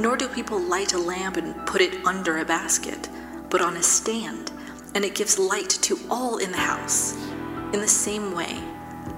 Nor 0.00 0.16
do 0.16 0.28
people 0.28 0.58
light 0.58 0.94
a 0.94 0.98
lamp 0.98 1.36
and 1.36 1.54
put 1.66 1.82
it 1.82 2.06
under 2.06 2.38
a 2.38 2.44
basket, 2.46 3.10
but 3.50 3.60
on 3.60 3.76
a 3.76 3.82
stand, 3.82 4.50
and 4.94 5.04
it 5.04 5.14
gives 5.14 5.38
light 5.38 5.68
to 5.68 5.98
all 6.08 6.38
in 6.38 6.50
the 6.50 6.56
house. 6.56 7.14
In 7.74 7.82
the 7.82 7.86
same 7.86 8.34
way, 8.34 8.58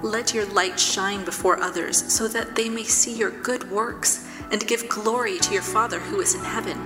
let 0.01 0.33
your 0.33 0.45
light 0.47 0.77
shine 0.77 1.23
before 1.23 1.57
others 1.63 2.11
so 2.11 2.27
that 2.27 2.57
they 2.57 2.67
may 2.67 2.83
see 2.83 3.15
your 3.15 3.31
good 3.31 3.71
works 3.71 4.27
and 4.51 4.67
give 4.67 4.89
glory 4.89 5.39
to 5.39 5.53
your 5.53 5.61
Father 5.61 5.99
who 5.99 6.19
is 6.19 6.35
in 6.35 6.43
heaven. 6.43 6.77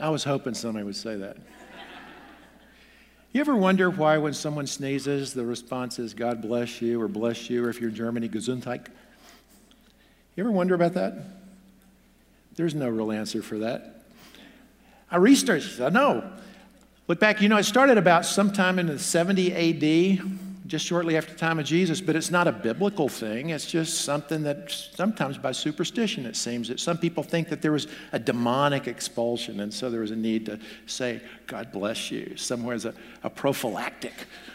I 0.00 0.08
was 0.10 0.22
hoping 0.22 0.54
somebody 0.54 0.84
would 0.84 0.94
say 0.94 1.16
that. 1.16 1.38
You 3.34 3.40
ever 3.40 3.56
wonder 3.56 3.90
why, 3.90 4.16
when 4.18 4.32
someone 4.32 4.68
sneezes, 4.68 5.34
the 5.34 5.44
response 5.44 5.98
is 5.98 6.14
God 6.14 6.40
bless 6.40 6.80
you 6.80 7.02
or 7.02 7.08
bless 7.08 7.50
you, 7.50 7.64
or 7.64 7.68
if 7.68 7.80
you're 7.80 7.90
in 7.90 7.96
Germany, 7.96 8.28
Gesundheit? 8.28 8.86
You 10.36 10.44
ever 10.44 10.52
wonder 10.52 10.72
about 10.76 10.94
that? 10.94 11.14
There's 12.54 12.76
no 12.76 12.88
real 12.88 13.10
answer 13.10 13.42
for 13.42 13.58
that. 13.58 14.04
I 15.10 15.16
researched, 15.16 15.80
I 15.80 15.88
know. 15.88 16.30
Look 17.08 17.18
back, 17.18 17.42
you 17.42 17.48
know, 17.48 17.56
it 17.56 17.64
started 17.64 17.98
about 17.98 18.24
sometime 18.24 18.78
in 18.78 18.86
the 18.86 19.00
70 19.00 19.52
AD 19.52 20.22
just 20.66 20.86
shortly 20.86 21.16
after 21.18 21.32
the 21.32 21.38
time 21.38 21.58
of 21.58 21.66
Jesus, 21.66 22.00
but 22.00 22.16
it's 22.16 22.30
not 22.30 22.46
a 22.46 22.52
biblical 22.52 23.06
thing. 23.06 23.50
It's 23.50 23.66
just 23.66 24.00
something 24.00 24.44
that 24.44 24.70
sometimes 24.70 25.36
by 25.36 25.52
superstition 25.52 26.24
it 26.24 26.36
seems 26.36 26.68
that 26.68 26.80
some 26.80 26.96
people 26.96 27.22
think 27.22 27.50
that 27.50 27.60
there 27.60 27.72
was 27.72 27.86
a 28.12 28.18
demonic 28.18 28.88
expulsion, 28.88 29.60
and 29.60 29.72
so 29.72 29.90
there 29.90 30.00
was 30.00 30.10
a 30.10 30.16
need 30.16 30.46
to 30.46 30.58
say, 30.86 31.20
God 31.46 31.70
bless 31.70 32.10
you. 32.10 32.34
Somewhere 32.36 32.74
as 32.74 32.86
a, 32.86 32.94
a 33.22 33.28
prophylactic 33.28 34.14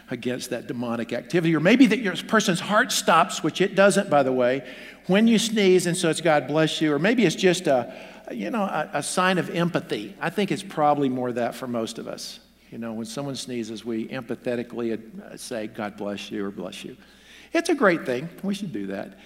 against 0.09 0.49
that 0.49 0.65
demonic 0.65 1.13
activity. 1.13 1.55
Or 1.55 1.59
maybe 1.59 1.85
that 1.85 1.99
your 1.99 2.15
person's 2.15 2.59
heart 2.59 2.91
stops, 2.91 3.43
which 3.43 3.61
it 3.61 3.75
doesn't, 3.75 4.09
by 4.09 4.23
the 4.23 4.33
way, 4.33 4.67
when 5.05 5.27
you 5.27 5.37
sneeze, 5.37 5.85
and 5.85 5.95
so 5.95 6.09
it's 6.09 6.21
God 6.21 6.47
bless 6.47 6.81
you. 6.81 6.91
Or 6.91 6.97
maybe 6.97 7.23
it's 7.23 7.35
just 7.35 7.67
a, 7.67 7.95
you 8.31 8.49
know, 8.49 8.63
a, 8.63 8.89
a 8.93 9.03
sign 9.03 9.37
of 9.37 9.51
empathy. 9.51 10.15
I 10.19 10.31
think 10.31 10.51
it's 10.51 10.63
probably 10.63 11.09
more 11.09 11.31
that 11.33 11.53
for 11.53 11.67
most 11.67 11.99
of 11.99 12.07
us. 12.07 12.39
You 12.71 12.77
know, 12.77 12.93
when 12.93 13.05
someone 13.05 13.35
sneezes, 13.35 13.83
we 13.83 14.07
empathetically 14.09 14.99
uh, 15.23 15.37
say, 15.37 15.67
God 15.67 15.97
bless 15.97 16.29
you 16.29 16.45
or 16.45 16.51
bless 16.51 16.83
you. 16.83 16.95
It's 17.51 17.69
a 17.69 17.75
great 17.75 18.05
thing. 18.05 18.29
We 18.43 18.53
should 18.53 18.71
do 18.71 18.87
that. 18.87 19.17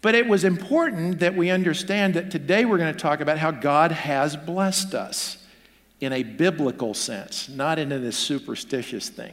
But 0.00 0.14
it 0.14 0.26
was 0.26 0.44
important 0.44 1.18
that 1.20 1.34
we 1.34 1.50
understand 1.50 2.14
that 2.14 2.30
today 2.30 2.64
we're 2.64 2.78
going 2.78 2.94
to 2.94 2.98
talk 2.98 3.20
about 3.20 3.38
how 3.38 3.50
God 3.50 3.92
has 3.92 4.36
blessed 4.36 4.94
us 4.94 5.44
in 6.00 6.12
a 6.12 6.22
biblical 6.22 6.94
sense, 6.94 7.48
not 7.48 7.78
in 7.78 7.88
this 7.88 8.16
superstitious 8.16 9.08
thing. 9.08 9.32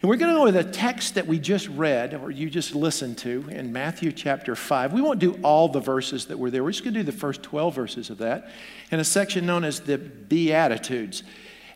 And 0.00 0.08
we're 0.10 0.16
going 0.16 0.32
to 0.32 0.38
go 0.38 0.44
with 0.44 0.56
a 0.56 0.64
text 0.64 1.14
that 1.14 1.26
we 1.26 1.38
just 1.38 1.66
read, 1.68 2.14
or 2.14 2.30
you 2.30 2.50
just 2.50 2.74
listened 2.74 3.16
to, 3.18 3.48
in 3.50 3.72
Matthew 3.72 4.12
chapter 4.12 4.54
5. 4.54 4.92
We 4.92 5.00
won't 5.00 5.18
do 5.18 5.38
all 5.42 5.68
the 5.68 5.80
verses 5.80 6.26
that 6.26 6.38
were 6.38 6.50
there. 6.50 6.62
We're 6.62 6.72
just 6.72 6.84
going 6.84 6.94
to 6.94 7.00
do 7.00 7.04
the 7.04 7.16
first 7.16 7.42
12 7.42 7.74
verses 7.74 8.10
of 8.10 8.18
that 8.18 8.50
in 8.90 9.00
a 9.00 9.04
section 9.04 9.46
known 9.46 9.64
as 9.64 9.80
the 9.80 9.96
Beatitudes. 9.96 11.22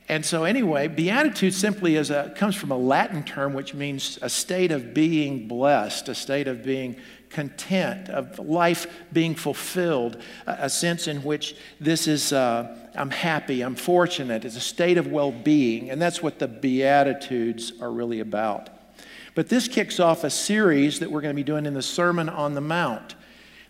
And 0.09 0.25
so, 0.25 0.45
anyway, 0.45 0.89
beatitude 0.89 1.53
simply 1.53 1.97
is 1.97 2.11
a, 2.11 2.33
comes 2.35 2.57
from 2.57 2.71
a 2.71 2.79
Latin 2.79 3.23
term 3.25 3.53
which 3.53 3.75
means 3.75 4.19
a 4.23 4.31
state 4.31 4.73
of 4.73 4.95
being 4.95 5.47
blessed, 5.47 6.09
a 6.09 6.15
state 6.15 6.49
of 6.49 6.65
being 6.65 6.97
content, 7.29 8.09
of 8.09 8.39
life 8.39 8.87
being 9.13 9.35
fulfilled, 9.35 10.23
a, 10.47 10.57
a 10.61 10.71
sense 10.71 11.09
in 11.09 11.23
which 11.23 11.57
this 11.79 12.07
is, 12.07 12.33
uh, 12.33 12.75
I'm 12.95 13.11
happy, 13.11 13.61
I'm 13.61 13.75
fortunate, 13.75 14.47
it's 14.47 14.57
a 14.57 14.61
state 14.61 14.97
of 14.97 15.09
well 15.09 15.31
being. 15.31 15.91
And 15.91 16.01
that's 16.01 16.23
what 16.23 16.39
the 16.39 16.49
Beatitudes 16.49 17.73
are 17.81 17.91
really 17.91 18.21
about. 18.21 18.71
But 19.35 19.51
this 19.51 19.69
kicks 19.69 20.01
off 20.01 20.25
a 20.25 20.31
series 20.31 21.01
that 21.01 21.11
we're 21.11 21.21
going 21.21 21.35
to 21.35 21.41
be 21.41 21.45
doing 21.45 21.67
in 21.67 21.75
the 21.75 21.83
Sermon 21.83 22.31
on 22.31 22.55
the 22.55 22.61
Mount. 22.63 23.15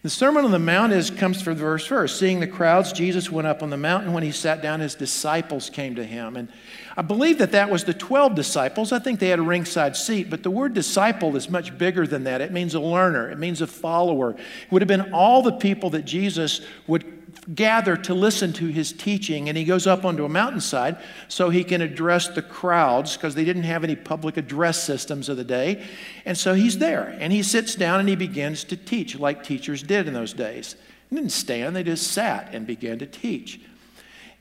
The 0.03 0.11
Sermon 0.11 0.45
on 0.45 0.53
the 0.53 0.61
Mount 0.61 0.93
is, 0.93 1.11
comes 1.11 1.43
from 1.43 1.57
verse 1.57 1.85
first. 1.85 2.21
Seeing 2.21 2.39
the 2.39 2.47
crowds, 2.47 2.93
Jesus 2.93 3.33
went 3.33 3.49
up 3.49 3.65
on 3.65 3.71
the 3.71 3.77
mountain. 3.77 4.13
When 4.13 4.23
he 4.23 4.31
sat 4.31 4.63
down, 4.63 4.79
his 4.79 4.95
disciples 4.95 5.71
came 5.71 5.97
to 5.97 6.05
him. 6.05 6.37
And 6.37 6.49
I 6.97 7.03
believe 7.03 7.39
that 7.39 7.51
that 7.51 7.69
was 7.69 7.83
the 7.83 7.95
12 7.95 8.37
disciples. 8.37 8.93
I 8.93 9.01
think 9.01 9.19
they 9.19 9.29
had 9.29 9.41
a 9.41 9.43
ringside 9.43 9.97
seat, 9.97 10.31
but 10.31 10.45
the 10.45 10.53
word 10.53 10.73
disciple 10.73 11.35
is 11.35 11.51
much 11.51 11.77
bigger 11.77 12.07
than 12.07 12.25
that. 12.25 12.41
It 12.41 12.53
means 12.53 12.75
a 12.75 12.81
learner, 12.81 13.29
it 13.29 13.39
means 13.39 13.61
a 13.61 13.67
follower. 13.67 14.31
It 14.31 14.71
would 14.71 14.83
have 14.83 14.89
been 14.89 15.13
all 15.13 15.43
the 15.43 15.53
people 15.53 15.91
that 15.91 16.05
Jesus 16.05 16.61
would 16.87 17.18
gather 17.55 17.97
to 17.97 18.15
listen 18.15 18.53
to 18.55 18.67
his 18.67 18.93
teaching. 18.93 19.49
And 19.49 19.57
he 19.57 19.65
goes 19.65 19.87
up 19.87 20.05
onto 20.05 20.25
a 20.25 20.29
mountainside 20.29 20.99
so 21.29 21.51
he 21.51 21.65
can 21.65 21.81
address 21.81 22.29
the 22.29 22.43
crowds 22.43 23.17
because 23.17 23.35
they 23.35 23.45
didn't 23.45 23.65
have 23.65 23.85
any 23.85 23.97
public 23.97 24.37
address 24.37 24.83
systems 24.83 25.29
of 25.29 25.37
the 25.37 25.45
day. 25.45 25.85
And 26.25 26.37
so 26.37 26.55
he's 26.55 26.79
there 26.79 27.17
and 27.21 27.33
he 27.33 27.43
sits 27.43 27.75
down 27.75 28.01
and 28.01 28.09
he 28.09 28.17
begins 28.17 28.65
to 28.65 28.77
teach 28.77 29.19
like 29.19 29.43
teachers 29.43 29.83
did 29.83 30.07
in 30.07 30.15
those 30.15 30.33
days. 30.33 30.77
They 31.11 31.17
didn't 31.17 31.33
stand, 31.33 31.75
they 31.75 31.83
just 31.83 32.13
sat 32.13 32.55
and 32.55 32.67
began 32.67 32.99
to 32.99 33.07
teach. 33.07 33.61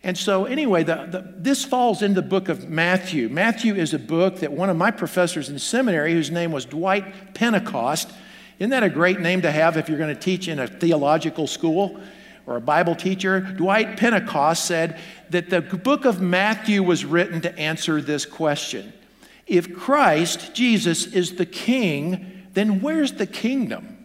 And 0.04 0.18
so, 0.18 0.46
anyway, 0.46 0.84
the, 0.84 1.08
the, 1.10 1.34
this 1.38 1.66
falls 1.66 2.02
in 2.02 2.14
the 2.14 2.22
book 2.22 2.50
of 2.50 2.70
Matthew. 2.70 3.30
Matthew 3.30 3.76
is 3.76 3.94
a 3.94 4.00
book 4.00 4.38
that 4.38 4.52
one 4.52 4.70
of 4.70 4.78
my 4.78 4.92
professors 4.92 5.50
in 5.50 5.58
seminary, 5.60 6.14
whose 6.14 6.30
name 6.30 6.52
was 6.52 6.66
Dwight 6.66 7.34
Pentecost, 7.34 8.12
isn't 8.60 8.70
that 8.70 8.84
a 8.84 8.90
great 8.90 9.20
name 9.20 9.42
to 9.42 9.52
have 9.52 9.76
if 9.76 9.90
you're 9.90 9.98
going 9.98 10.14
to 10.14 10.20
teach 10.20 10.48
in 10.48 10.60
a 10.60 10.68
theological 10.68 11.48
school? 11.48 12.00
Or 12.48 12.56
a 12.56 12.62
Bible 12.62 12.96
teacher, 12.96 13.42
Dwight 13.42 13.98
Pentecost 13.98 14.66
said 14.66 15.00
that 15.30 15.50
the 15.50 15.62
book 15.62 16.06
of 16.06 16.22
Matthew 16.22 16.82
was 16.82 17.04
written 17.04 17.42
to 17.42 17.60
answer 17.60 18.02
this 18.02 18.26
question. 18.26 18.94
If 19.46 19.76
Christ, 19.76 20.54
Jesus, 20.54 21.06
is 21.08 21.36
the 21.36 21.46
king, 21.46 22.48
then 22.54 22.80
where's 22.82 23.14
the 23.14 23.28
kingdom? 23.28 23.98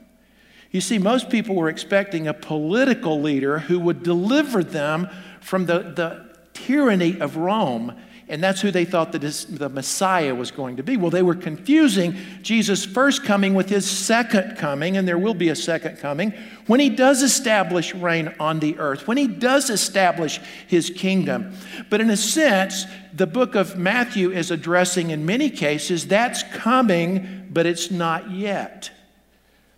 You 0.72 0.80
see, 0.80 0.98
most 0.98 1.30
people 1.30 1.54
were 1.54 1.68
expecting 1.68 2.26
a 2.26 2.34
political 2.34 3.20
leader 3.20 3.60
who 3.60 3.78
would 3.78 4.02
deliver 4.02 4.64
them 4.64 5.08
from 5.40 5.66
the, 5.66 5.78
the 5.94 6.36
tyranny 6.52 7.20
of 7.20 7.36
Rome 7.36 7.94
And 8.32 8.42
that's 8.42 8.62
who 8.62 8.70
they 8.70 8.86
thought 8.86 9.12
that 9.12 9.18
the 9.20 9.68
Messiah 9.68 10.34
was 10.34 10.50
going 10.50 10.78
to 10.78 10.82
be. 10.82 10.96
Well, 10.96 11.10
they 11.10 11.20
were 11.20 11.34
confusing 11.34 12.16
Jesus' 12.40 12.82
first 12.82 13.24
coming 13.24 13.52
with 13.52 13.68
his 13.68 13.88
second 13.88 14.56
coming, 14.56 14.96
and 14.96 15.06
there 15.06 15.18
will 15.18 15.34
be 15.34 15.50
a 15.50 15.54
second 15.54 15.98
coming, 15.98 16.32
when 16.66 16.80
he 16.80 16.88
does 16.88 17.22
establish 17.22 17.94
reign 17.94 18.34
on 18.40 18.60
the 18.60 18.78
earth, 18.78 19.06
when 19.06 19.18
he 19.18 19.26
does 19.26 19.68
establish 19.68 20.40
his 20.66 20.88
kingdom. 20.88 21.54
But 21.90 22.00
in 22.00 22.08
a 22.08 22.16
sense, 22.16 22.86
the 23.12 23.26
book 23.26 23.54
of 23.54 23.76
Matthew 23.76 24.32
is 24.32 24.50
addressing 24.50 25.10
in 25.10 25.26
many 25.26 25.50
cases 25.50 26.06
that's 26.06 26.42
coming, 26.54 27.48
but 27.50 27.66
it's 27.66 27.90
not 27.90 28.30
yet. 28.30 28.90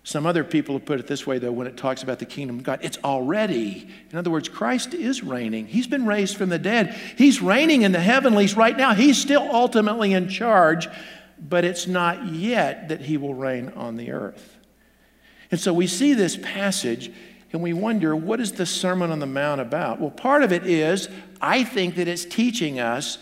Some 0.06 0.26
other 0.26 0.44
people 0.44 0.74
have 0.74 0.84
put 0.84 1.00
it 1.00 1.06
this 1.06 1.26
way, 1.26 1.38
though, 1.38 1.50
when 1.50 1.66
it 1.66 1.78
talks 1.78 2.02
about 2.02 2.18
the 2.18 2.26
kingdom 2.26 2.58
of 2.58 2.62
God, 2.62 2.80
it's 2.82 2.98
already. 3.02 3.88
In 4.12 4.18
other 4.18 4.30
words, 4.30 4.50
Christ 4.50 4.92
is 4.92 5.22
reigning. 5.22 5.66
He's 5.66 5.86
been 5.86 6.04
raised 6.04 6.36
from 6.36 6.50
the 6.50 6.58
dead. 6.58 6.94
He's 7.16 7.40
reigning 7.40 7.82
in 7.82 7.92
the 7.92 8.00
heavenlies 8.00 8.54
right 8.54 8.76
now. 8.76 8.92
He's 8.92 9.16
still 9.16 9.48
ultimately 9.50 10.12
in 10.12 10.28
charge, 10.28 10.88
but 11.40 11.64
it's 11.64 11.86
not 11.86 12.26
yet 12.26 12.90
that 12.90 13.00
he 13.00 13.16
will 13.16 13.32
reign 13.32 13.72
on 13.76 13.96
the 13.96 14.12
earth. 14.12 14.58
And 15.50 15.58
so 15.58 15.72
we 15.72 15.86
see 15.86 16.12
this 16.12 16.36
passage 16.36 17.10
and 17.52 17.62
we 17.62 17.72
wonder, 17.72 18.14
what 18.14 18.40
is 18.40 18.52
the 18.52 18.66
Sermon 18.66 19.10
on 19.10 19.20
the 19.20 19.26
Mount 19.26 19.60
about? 19.60 20.00
Well, 20.00 20.10
part 20.10 20.42
of 20.42 20.52
it 20.52 20.66
is, 20.66 21.08
I 21.40 21.64
think 21.64 21.94
that 21.94 22.08
it's 22.08 22.24
teaching 22.24 22.78
us 22.78 23.16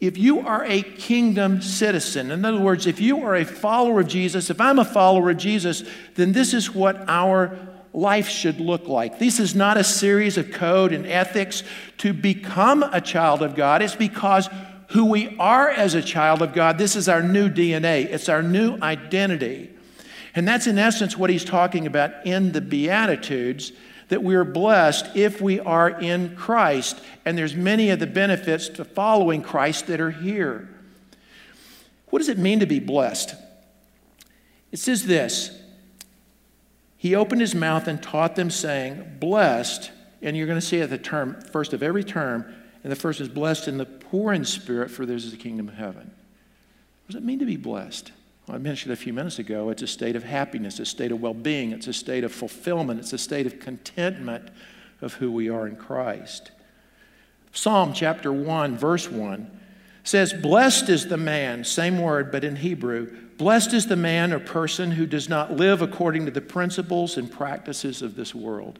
if 0.00 0.16
you 0.16 0.40
are 0.40 0.64
a 0.64 0.82
kingdom 0.82 1.60
citizen, 1.60 2.30
in 2.30 2.44
other 2.44 2.58
words, 2.58 2.86
if 2.86 3.00
you 3.00 3.22
are 3.22 3.36
a 3.36 3.44
follower 3.44 4.00
of 4.00 4.08
Jesus, 4.08 4.48
if 4.48 4.60
I'm 4.60 4.78
a 4.78 4.84
follower 4.84 5.30
of 5.30 5.36
Jesus, 5.36 5.84
then 6.14 6.32
this 6.32 6.54
is 6.54 6.74
what 6.74 7.08
our 7.08 7.58
life 7.92 8.28
should 8.28 8.60
look 8.60 8.88
like. 8.88 9.18
This 9.18 9.38
is 9.38 9.54
not 9.54 9.76
a 9.76 9.84
series 9.84 10.38
of 10.38 10.52
code 10.52 10.92
and 10.92 11.06
ethics 11.06 11.62
to 11.98 12.14
become 12.14 12.82
a 12.82 13.00
child 13.00 13.42
of 13.42 13.54
God. 13.54 13.82
It's 13.82 13.94
because 13.94 14.48
who 14.88 15.06
we 15.06 15.36
are 15.38 15.68
as 15.68 15.94
a 15.94 16.02
child 16.02 16.40
of 16.40 16.54
God, 16.54 16.78
this 16.78 16.96
is 16.96 17.08
our 17.08 17.22
new 17.22 17.50
DNA, 17.50 18.06
it's 18.06 18.28
our 18.28 18.42
new 18.42 18.78
identity. 18.80 19.70
And 20.34 20.48
that's 20.48 20.66
in 20.66 20.78
essence 20.78 21.16
what 21.16 21.30
he's 21.30 21.44
talking 21.44 21.86
about 21.86 22.24
in 22.24 22.52
the 22.52 22.60
Beatitudes 22.60 23.72
that 24.10 24.22
we 24.22 24.34
are 24.34 24.44
blessed 24.44 25.16
if 25.16 25.40
we 25.40 25.58
are 25.60 25.88
in 25.88 26.36
Christ. 26.36 27.00
And 27.24 27.38
there's 27.38 27.54
many 27.54 27.90
of 27.90 28.00
the 28.00 28.06
benefits 28.06 28.68
to 28.70 28.84
following 28.84 29.40
Christ 29.40 29.86
that 29.86 30.00
are 30.00 30.10
here. 30.10 30.68
What 32.10 32.18
does 32.18 32.28
it 32.28 32.38
mean 32.38 32.60
to 32.60 32.66
be 32.66 32.80
blessed? 32.80 33.34
It 34.72 34.78
says 34.78 35.06
this 35.06 35.58
He 36.98 37.14
opened 37.14 37.40
his 37.40 37.54
mouth 37.54 37.86
and 37.86 38.02
taught 38.02 38.36
them, 38.36 38.50
saying, 38.50 39.16
Blessed, 39.20 39.92
and 40.20 40.36
you're 40.36 40.46
going 40.46 40.60
to 40.60 40.66
see 40.66 40.80
at 40.80 40.90
the 40.90 40.98
term, 40.98 41.40
first 41.52 41.72
of 41.72 41.82
every 41.82 42.04
term, 42.04 42.52
and 42.82 42.90
the 42.90 42.96
first 42.96 43.20
is 43.20 43.28
blessed 43.28 43.68
in 43.68 43.78
the 43.78 43.86
poor 43.86 44.32
in 44.32 44.44
spirit, 44.44 44.90
for 44.90 45.06
theirs 45.06 45.24
is 45.24 45.30
the 45.30 45.36
kingdom 45.36 45.68
of 45.68 45.74
heaven. 45.74 46.10
What 47.06 47.12
does 47.12 47.16
it 47.16 47.24
mean 47.24 47.38
to 47.38 47.46
be 47.46 47.56
blessed? 47.56 48.10
I 48.50 48.58
mentioned 48.58 48.92
a 48.92 48.96
few 48.96 49.12
minutes 49.12 49.38
ago, 49.38 49.70
it's 49.70 49.82
a 49.82 49.86
state 49.86 50.16
of 50.16 50.24
happiness, 50.24 50.78
a 50.80 50.86
state 50.86 51.12
of 51.12 51.20
well 51.20 51.34
being, 51.34 51.72
it's 51.72 51.86
a 51.86 51.92
state 51.92 52.24
of 52.24 52.32
fulfillment, 52.32 53.00
it's 53.00 53.12
a 53.12 53.18
state 53.18 53.46
of 53.46 53.60
contentment 53.60 54.48
of 55.00 55.14
who 55.14 55.30
we 55.30 55.48
are 55.48 55.66
in 55.66 55.76
Christ. 55.76 56.50
Psalm 57.52 57.92
chapter 57.92 58.32
1, 58.32 58.76
verse 58.76 59.10
1 59.10 59.50
says, 60.04 60.32
Blessed 60.32 60.88
is 60.88 61.08
the 61.08 61.16
man, 61.16 61.64
same 61.64 61.98
word, 62.00 62.32
but 62.32 62.44
in 62.44 62.56
Hebrew, 62.56 63.14
blessed 63.36 63.72
is 63.72 63.86
the 63.86 63.96
man 63.96 64.32
or 64.32 64.40
person 64.40 64.92
who 64.92 65.06
does 65.06 65.28
not 65.28 65.56
live 65.56 65.82
according 65.82 66.24
to 66.26 66.30
the 66.30 66.40
principles 66.40 67.16
and 67.16 67.30
practices 67.30 68.02
of 68.02 68.16
this 68.16 68.34
world, 68.34 68.78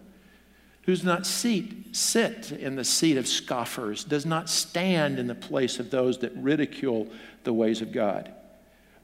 who 0.82 0.92
does 0.92 1.04
not 1.04 1.26
seat, 1.26 1.94
sit 1.94 2.52
in 2.52 2.76
the 2.76 2.84
seat 2.84 3.16
of 3.16 3.28
scoffers, 3.28 4.04
does 4.04 4.26
not 4.26 4.48
stand 4.48 5.18
in 5.18 5.26
the 5.26 5.34
place 5.34 5.78
of 5.78 5.90
those 5.90 6.18
that 6.18 6.32
ridicule 6.36 7.08
the 7.44 7.52
ways 7.52 7.80
of 7.80 7.92
God. 7.92 8.32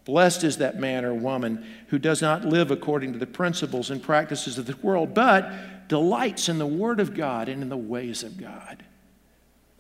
Blessed 0.07 0.45
is 0.45 0.59
that 0.59 0.79
man 0.79 1.05
or 1.05 1.13
woman 1.13 1.67
who 1.89 1.99
does 1.99 2.23
not 2.23 2.45
live 2.45 2.71
according 2.71 3.13
to 3.13 3.19
the 3.19 3.27
principles 3.27 3.91
and 3.91 4.01
practices 4.01 4.57
of 4.57 4.67
the 4.67 4.77
world, 4.77 5.13
but 5.13 5.89
delights 5.89 6.49
in 6.49 6.59
the 6.59 6.67
Word 6.67 7.01
of 7.01 7.13
God 7.13 7.49
and 7.49 7.61
in 7.61 7.69
the 7.69 7.77
ways 7.77 8.23
of 8.23 8.39
God. 8.39 8.85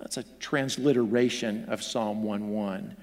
That's 0.00 0.17
a 0.17 0.25
transliteration 0.40 1.67
of 1.69 1.82
Psalm 1.82 2.25
1:1. 2.25 2.96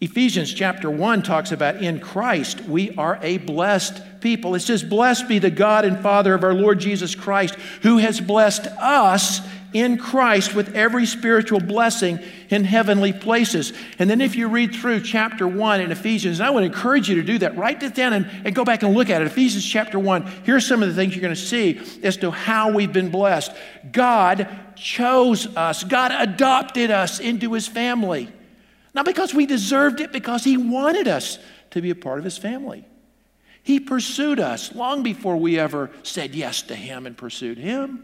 Ephesians 0.00 0.52
chapter 0.52 0.90
1 0.90 1.22
talks 1.22 1.50
about 1.52 1.76
in 1.82 2.00
Christ 2.00 2.60
we 2.62 2.94
are 2.96 3.18
a 3.22 3.38
blessed 3.38 4.20
people. 4.20 4.54
It 4.54 4.60
says, 4.60 4.82
Blessed 4.82 5.28
be 5.28 5.38
the 5.38 5.50
God 5.50 5.84
and 5.84 6.00
Father 6.00 6.34
of 6.34 6.44
our 6.44 6.54
Lord 6.54 6.80
Jesus 6.80 7.14
Christ, 7.14 7.54
who 7.82 7.98
has 7.98 8.20
blessed 8.20 8.66
us 8.80 9.40
in 9.72 9.98
Christ 9.98 10.54
with 10.54 10.74
every 10.74 11.04
spiritual 11.04 11.60
blessing 11.60 12.18
in 12.48 12.64
heavenly 12.64 13.12
places. 13.12 13.72
And 13.98 14.08
then 14.08 14.20
if 14.20 14.34
you 14.34 14.48
read 14.48 14.74
through 14.74 15.02
chapter 15.02 15.46
1 15.46 15.80
in 15.80 15.92
Ephesians, 15.92 16.40
and 16.40 16.46
I 16.46 16.50
would 16.50 16.64
encourage 16.64 17.08
you 17.08 17.16
to 17.16 17.22
do 17.22 17.38
that, 17.38 17.56
write 17.56 17.82
it 17.82 17.94
down 17.94 18.12
and, 18.14 18.30
and 18.44 18.54
go 18.54 18.64
back 18.64 18.82
and 18.82 18.94
look 18.94 19.10
at 19.10 19.20
it. 19.20 19.26
Ephesians 19.26 19.66
chapter 19.66 19.98
1, 19.98 20.22
here's 20.44 20.66
some 20.66 20.82
of 20.82 20.88
the 20.88 20.94
things 20.94 21.14
you're 21.14 21.22
going 21.22 21.34
to 21.34 21.40
see 21.40 21.80
as 22.02 22.16
to 22.18 22.30
how 22.30 22.72
we've 22.72 22.92
been 22.92 23.10
blessed. 23.10 23.52
God 23.92 24.48
chose 24.74 25.46
us, 25.56 25.84
God 25.84 26.12
adopted 26.12 26.90
us 26.90 27.20
into 27.20 27.52
his 27.52 27.68
family. 27.68 28.32
Not 28.94 29.04
because 29.04 29.34
we 29.34 29.46
deserved 29.46 30.00
it, 30.00 30.12
because 30.12 30.44
he 30.44 30.56
wanted 30.56 31.08
us 31.08 31.38
to 31.70 31.82
be 31.82 31.90
a 31.90 31.94
part 31.94 32.18
of 32.18 32.24
his 32.24 32.38
family. 32.38 32.84
He 33.62 33.80
pursued 33.80 34.40
us 34.40 34.74
long 34.74 35.02
before 35.02 35.36
we 35.36 35.58
ever 35.58 35.90
said 36.02 36.34
yes 36.34 36.62
to 36.62 36.74
him 36.74 37.04
and 37.04 37.16
pursued 37.16 37.58
him. 37.58 38.02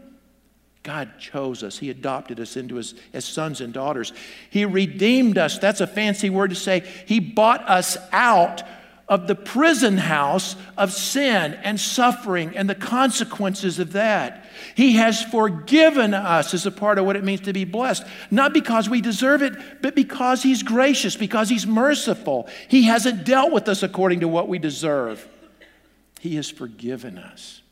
God 0.85 1.17
chose 1.17 1.63
us. 1.63 1.79
He 1.79 1.89
adopted 1.89 2.39
us 2.39 2.55
into 2.55 2.75
his 2.75 2.93
as 3.11 3.25
sons 3.25 3.59
and 3.59 3.73
daughters. 3.73 4.13
He 4.51 4.65
redeemed 4.65 5.37
us. 5.39 5.57
That's 5.57 5.81
a 5.81 5.87
fancy 5.87 6.29
word 6.29 6.51
to 6.51 6.55
say. 6.55 6.83
He 7.07 7.19
bought 7.19 7.67
us 7.67 7.97
out 8.11 8.61
of 9.09 9.25
the 9.25 9.33
prison 9.33 9.97
house 9.97 10.55
of 10.77 10.93
sin 10.93 11.55
and 11.63 11.79
suffering 11.79 12.55
and 12.55 12.69
the 12.69 12.75
consequences 12.75 13.79
of 13.79 13.93
that. 13.93 14.45
He 14.75 14.93
has 14.93 15.23
forgiven 15.23 16.13
us 16.13 16.53
as 16.53 16.67
a 16.67 16.71
part 16.71 16.99
of 16.99 17.05
what 17.05 17.15
it 17.15 17.23
means 17.23 17.41
to 17.41 17.53
be 17.53 17.65
blessed, 17.65 18.03
not 18.29 18.53
because 18.53 18.87
we 18.87 19.01
deserve 19.01 19.41
it, 19.41 19.81
but 19.81 19.95
because 19.95 20.43
He's 20.43 20.61
gracious, 20.61 21.15
because 21.15 21.49
He's 21.49 21.65
merciful. 21.65 22.47
He 22.67 22.83
hasn't 22.83 23.25
dealt 23.25 23.51
with 23.51 23.67
us 23.67 23.81
according 23.81 24.19
to 24.19 24.27
what 24.27 24.47
we 24.47 24.59
deserve. 24.59 25.27
He 26.19 26.35
has 26.35 26.51
forgiven 26.51 27.17
us. 27.17 27.63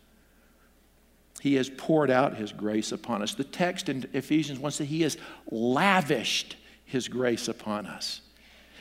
He 1.44 1.56
has 1.56 1.70
poured 1.70 2.10
out 2.10 2.38
His 2.38 2.54
grace 2.54 2.94
upon 2.94 3.22
us. 3.22 3.34
The 3.34 3.44
text 3.44 3.90
in 3.90 4.10
Ephesians 4.14 4.60
1 4.60 4.72
says 4.72 4.88
He 4.88 5.02
has 5.02 5.18
lavished 5.52 6.56
His 6.86 7.10
grace 7.10 7.50
upon 7.50 7.86
us. 7.86 8.22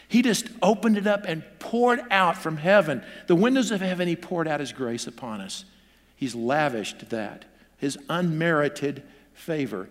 He 0.07 0.23
just 0.23 0.47
opened 0.63 0.97
it 0.97 1.09
up 1.09 1.25
and 1.27 1.43
poured 1.59 1.99
out 2.09 2.39
from 2.39 2.59
heaven, 2.59 3.03
the 3.27 3.35
windows 3.35 3.73
of 3.73 3.81
heaven, 3.81 4.07
He 4.07 4.15
poured 4.15 4.47
out 4.47 4.61
His 4.61 4.71
grace 4.71 5.09
upon 5.09 5.41
us. 5.41 5.65
He's 6.15 6.37
lavished 6.37 7.11
that, 7.11 7.47
His 7.79 7.99
unmerited 8.09 9.03
favor. 9.35 9.89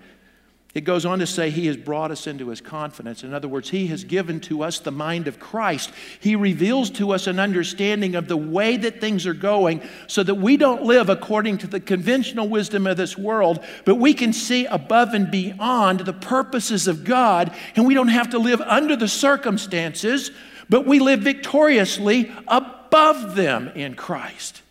It 0.73 0.85
goes 0.85 1.05
on 1.05 1.19
to 1.19 1.27
say, 1.27 1.49
He 1.49 1.67
has 1.67 1.75
brought 1.75 2.11
us 2.11 2.27
into 2.27 2.47
His 2.47 2.61
confidence. 2.61 3.23
In 3.23 3.33
other 3.33 3.49
words, 3.49 3.69
He 3.69 3.87
has 3.87 4.05
given 4.05 4.39
to 4.41 4.63
us 4.63 4.79
the 4.79 4.91
mind 4.91 5.27
of 5.27 5.37
Christ. 5.37 5.91
He 6.21 6.37
reveals 6.37 6.89
to 6.91 7.11
us 7.11 7.27
an 7.27 7.39
understanding 7.39 8.15
of 8.15 8.29
the 8.29 8.37
way 8.37 8.77
that 8.77 9.01
things 9.01 9.27
are 9.27 9.33
going 9.33 9.81
so 10.07 10.23
that 10.23 10.35
we 10.35 10.55
don't 10.55 10.83
live 10.83 11.09
according 11.09 11.57
to 11.59 11.67
the 11.67 11.81
conventional 11.81 12.47
wisdom 12.47 12.87
of 12.87 12.95
this 12.95 13.17
world, 13.17 13.59
but 13.83 13.95
we 13.95 14.13
can 14.13 14.31
see 14.31 14.65
above 14.65 15.13
and 15.13 15.29
beyond 15.29 16.01
the 16.01 16.13
purposes 16.13 16.87
of 16.87 17.03
God, 17.03 17.53
and 17.75 17.85
we 17.85 17.93
don't 17.93 18.07
have 18.07 18.29
to 18.29 18.39
live 18.39 18.61
under 18.61 18.95
the 18.95 19.09
circumstances, 19.09 20.31
but 20.69 20.85
we 20.85 20.99
live 20.99 21.19
victoriously 21.19 22.31
above 22.47 23.35
them 23.35 23.67
in 23.75 23.95
Christ. 23.95 24.61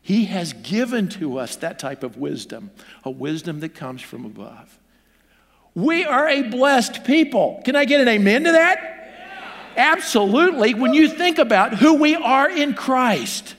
He 0.00 0.26
has 0.26 0.52
given 0.52 1.08
to 1.08 1.38
us 1.38 1.56
that 1.56 1.80
type 1.80 2.04
of 2.04 2.16
wisdom, 2.16 2.70
a 3.04 3.10
wisdom 3.10 3.58
that 3.60 3.74
comes 3.74 4.00
from 4.00 4.24
above. 4.24 4.77
We 5.78 6.04
are 6.04 6.28
a 6.28 6.42
blessed 6.42 7.04
people. 7.04 7.62
Can 7.64 7.76
I 7.76 7.84
get 7.84 8.00
an 8.00 8.08
amen 8.08 8.42
to 8.42 8.50
that? 8.50 9.70
Absolutely. 9.76 10.74
When 10.74 10.92
you 10.92 11.08
think 11.08 11.38
about 11.38 11.74
who 11.74 11.94
we 11.94 12.16
are 12.16 12.50
in 12.50 12.74
Christ, 12.74 13.54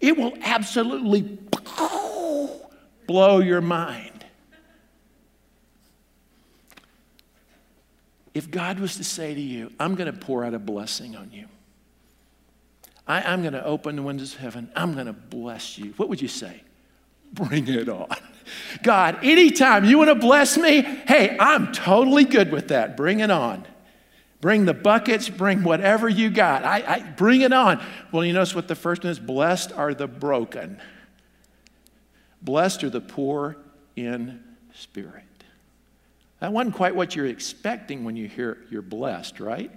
it 0.00 0.16
will 0.18 0.34
absolutely 0.42 1.38
blow 3.06 3.38
your 3.38 3.60
mind. 3.60 4.24
If 8.34 8.50
God 8.50 8.80
was 8.80 8.96
to 8.96 9.04
say 9.04 9.32
to 9.32 9.40
you, 9.40 9.70
I'm 9.78 9.94
going 9.94 10.12
to 10.12 10.18
pour 10.18 10.44
out 10.44 10.54
a 10.54 10.58
blessing 10.58 11.14
on 11.14 11.30
you, 11.30 11.46
I, 13.06 13.32
am 13.32 13.42
going 13.42 13.52
to 13.52 13.64
open 13.64 13.94
the 13.94 14.02
windows 14.02 14.34
of 14.34 14.40
heaven, 14.40 14.68
I'm 14.74 14.94
going 14.94 15.06
to 15.06 15.12
bless 15.12 15.78
you, 15.78 15.92
what 15.96 16.08
would 16.08 16.20
you 16.20 16.26
say? 16.26 16.60
Bring 17.32 17.68
it 17.68 17.88
on. 17.88 18.08
God, 18.82 19.18
anytime 19.22 19.84
you 19.84 19.98
want 19.98 20.08
to 20.08 20.14
bless 20.14 20.56
me, 20.56 20.82
hey, 20.82 21.36
I'm 21.38 21.72
totally 21.72 22.24
good 22.24 22.50
with 22.52 22.68
that. 22.68 22.96
Bring 22.96 23.20
it 23.20 23.30
on. 23.30 23.66
Bring 24.40 24.64
the 24.64 24.74
buckets, 24.74 25.28
bring 25.28 25.62
whatever 25.62 26.08
you 26.08 26.28
got. 26.28 26.64
I, 26.64 26.82
I 26.86 27.00
bring 27.00 27.42
it 27.42 27.52
on. 27.52 27.80
Well, 28.10 28.24
you 28.24 28.32
notice 28.32 28.54
what 28.54 28.66
the 28.66 28.74
first 28.74 29.04
one 29.04 29.12
is? 29.12 29.20
Blessed 29.20 29.70
are 29.72 29.94
the 29.94 30.08
broken. 30.08 30.80
Blessed 32.42 32.82
are 32.82 32.90
the 32.90 33.00
poor 33.00 33.56
in 33.94 34.42
spirit. 34.74 35.24
That 36.40 36.52
wasn't 36.52 36.74
quite 36.74 36.96
what 36.96 37.14
you're 37.14 37.26
expecting 37.26 38.02
when 38.02 38.16
you 38.16 38.26
hear 38.26 38.58
you're 38.68 38.82
blessed, 38.82 39.38
right? 39.38 39.70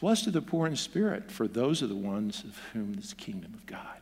Blessed 0.00 0.28
are 0.28 0.30
the 0.30 0.40
poor 0.40 0.68
in 0.68 0.76
spirit, 0.76 1.32
for 1.32 1.48
those 1.48 1.82
are 1.82 1.88
the 1.88 1.96
ones 1.96 2.44
of 2.44 2.56
whom 2.72 2.94
is 2.96 3.10
the 3.10 3.16
kingdom 3.16 3.52
of 3.54 3.66
God. 3.66 3.99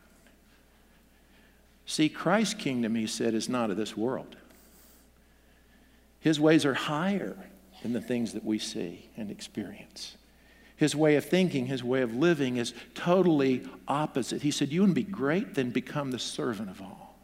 See, 1.89 2.07
Christ's 2.07 2.53
kingdom, 2.53 2.93
he 2.93 3.07
said, 3.07 3.33
is 3.33 3.49
not 3.49 3.71
of 3.71 3.77
this 3.77 3.97
world. 3.97 4.35
His 6.19 6.39
ways 6.39 6.63
are 6.63 6.75
higher 6.75 7.35
than 7.81 7.93
the 7.93 7.99
things 8.01 8.33
that 8.33 8.45
we 8.45 8.59
see 8.59 9.09
and 9.17 9.31
experience. 9.31 10.15
His 10.75 10.95
way 10.95 11.15
of 11.15 11.25
thinking, 11.25 11.65
his 11.65 11.83
way 11.83 12.03
of 12.03 12.13
living 12.13 12.57
is 12.57 12.75
totally 12.93 13.67
opposite. 13.87 14.43
He 14.43 14.51
said, 14.51 14.69
You 14.69 14.81
want 14.81 14.91
to 14.91 15.01
be 15.01 15.11
great, 15.11 15.55
then 15.55 15.71
become 15.71 16.11
the 16.11 16.19
servant 16.19 16.69
of 16.69 16.79
all. 16.79 17.17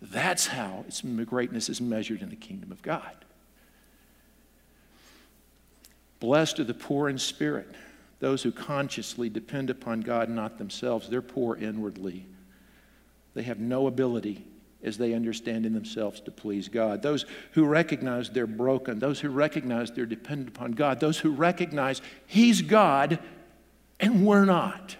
That's 0.00 0.46
how 0.46 0.84
its 0.86 1.00
greatness 1.00 1.68
is 1.68 1.80
measured 1.80 2.22
in 2.22 2.30
the 2.30 2.36
kingdom 2.36 2.70
of 2.70 2.82
God. 2.82 3.16
Blessed 6.20 6.60
are 6.60 6.64
the 6.64 6.72
poor 6.72 7.08
in 7.08 7.18
spirit, 7.18 7.74
those 8.20 8.44
who 8.44 8.52
consciously 8.52 9.28
depend 9.28 9.70
upon 9.70 10.02
God, 10.02 10.28
not 10.28 10.56
themselves. 10.56 11.08
They're 11.08 11.20
poor 11.20 11.56
inwardly. 11.56 12.26
They 13.34 13.42
have 13.42 13.58
no 13.58 13.86
ability 13.86 14.44
as 14.82 14.96
they 14.96 15.12
understand 15.12 15.66
in 15.66 15.74
themselves 15.74 16.20
to 16.20 16.30
please 16.30 16.68
God. 16.68 17.02
Those 17.02 17.26
who 17.52 17.66
recognize 17.66 18.30
they're 18.30 18.46
broken, 18.46 18.98
those 18.98 19.20
who 19.20 19.28
recognize 19.28 19.90
they're 19.90 20.06
dependent 20.06 20.48
upon 20.48 20.72
God, 20.72 21.00
those 21.00 21.18
who 21.18 21.30
recognize 21.30 22.00
He's 22.26 22.62
God 22.62 23.18
and 23.98 24.26
we're 24.26 24.46
not. 24.46 24.96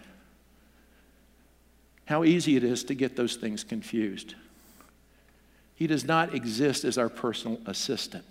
How 2.05 2.25
easy 2.25 2.57
it 2.57 2.65
is 2.65 2.85
to 2.85 2.95
get 2.95 3.17
those 3.17 3.37
things 3.37 3.65
confused. 3.65 4.35
He 5.75 5.87
does 5.87 6.05
not 6.05 6.35
exist 6.35 6.85
as 6.85 6.99
our 6.99 7.09
personal 7.09 7.59
assistant 7.65 8.27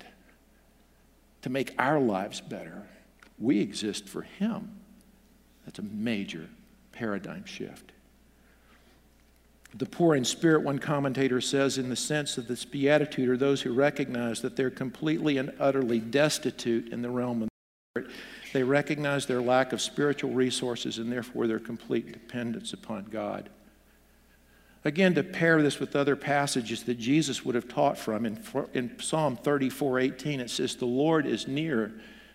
to 1.41 1.49
make 1.49 1.73
our 1.79 1.99
lives 1.99 2.41
better. 2.41 2.83
We 3.39 3.59
exist 3.61 4.07
for 4.07 4.21
Him. 4.21 4.69
That's 5.65 5.79
a 5.79 5.83
major 5.83 6.47
paradigm 6.91 7.45
shift. 7.45 7.91
The 9.75 9.85
poor 9.85 10.15
in 10.15 10.25
spirit, 10.25 10.63
one 10.63 10.79
commentator 10.79 11.39
says, 11.41 11.77
in 11.77 11.89
the 11.89 11.95
sense 11.95 12.37
of 12.37 12.47
this 12.47 12.65
beatitude, 12.65 13.29
are 13.29 13.37
those 13.37 13.61
who 13.61 13.73
recognize 13.73 14.41
that 14.41 14.55
they're 14.55 14.71
completely 14.71 15.37
and 15.37 15.53
utterly 15.59 15.99
destitute 15.99 16.91
in 16.91 17.01
the 17.01 17.09
realm 17.09 17.43
of 17.43 17.49
the 17.49 18.01
spirit. 18.01 18.15
They 18.51 18.63
recognize 18.63 19.27
their 19.27 19.41
lack 19.41 19.71
of 19.71 19.81
spiritual 19.81 20.31
resources 20.31 20.97
and 20.97 21.11
therefore 21.11 21.45
their 21.45 21.59
complete 21.59 22.11
dependence 22.11 22.73
upon 22.73 23.05
God. 23.05 23.49
Again, 24.85 25.13
to 25.15 25.23
pair 25.23 25.61
this 25.61 25.79
with 25.79 25.95
other 25.95 26.15
passages 26.15 26.83
that 26.83 26.97
Jesus 26.97 27.45
would 27.45 27.53
have 27.53 27.67
taught 27.67 27.97
from, 27.97 28.25
in, 28.25 28.39
in 28.73 28.99
Psalm 28.99 29.35
34 29.35 29.99
18, 29.99 30.39
it 30.39 30.49
says, 30.49 30.75
The 30.75 30.85
Lord 30.85 31.25
is 31.25 31.47
near 31.47 31.91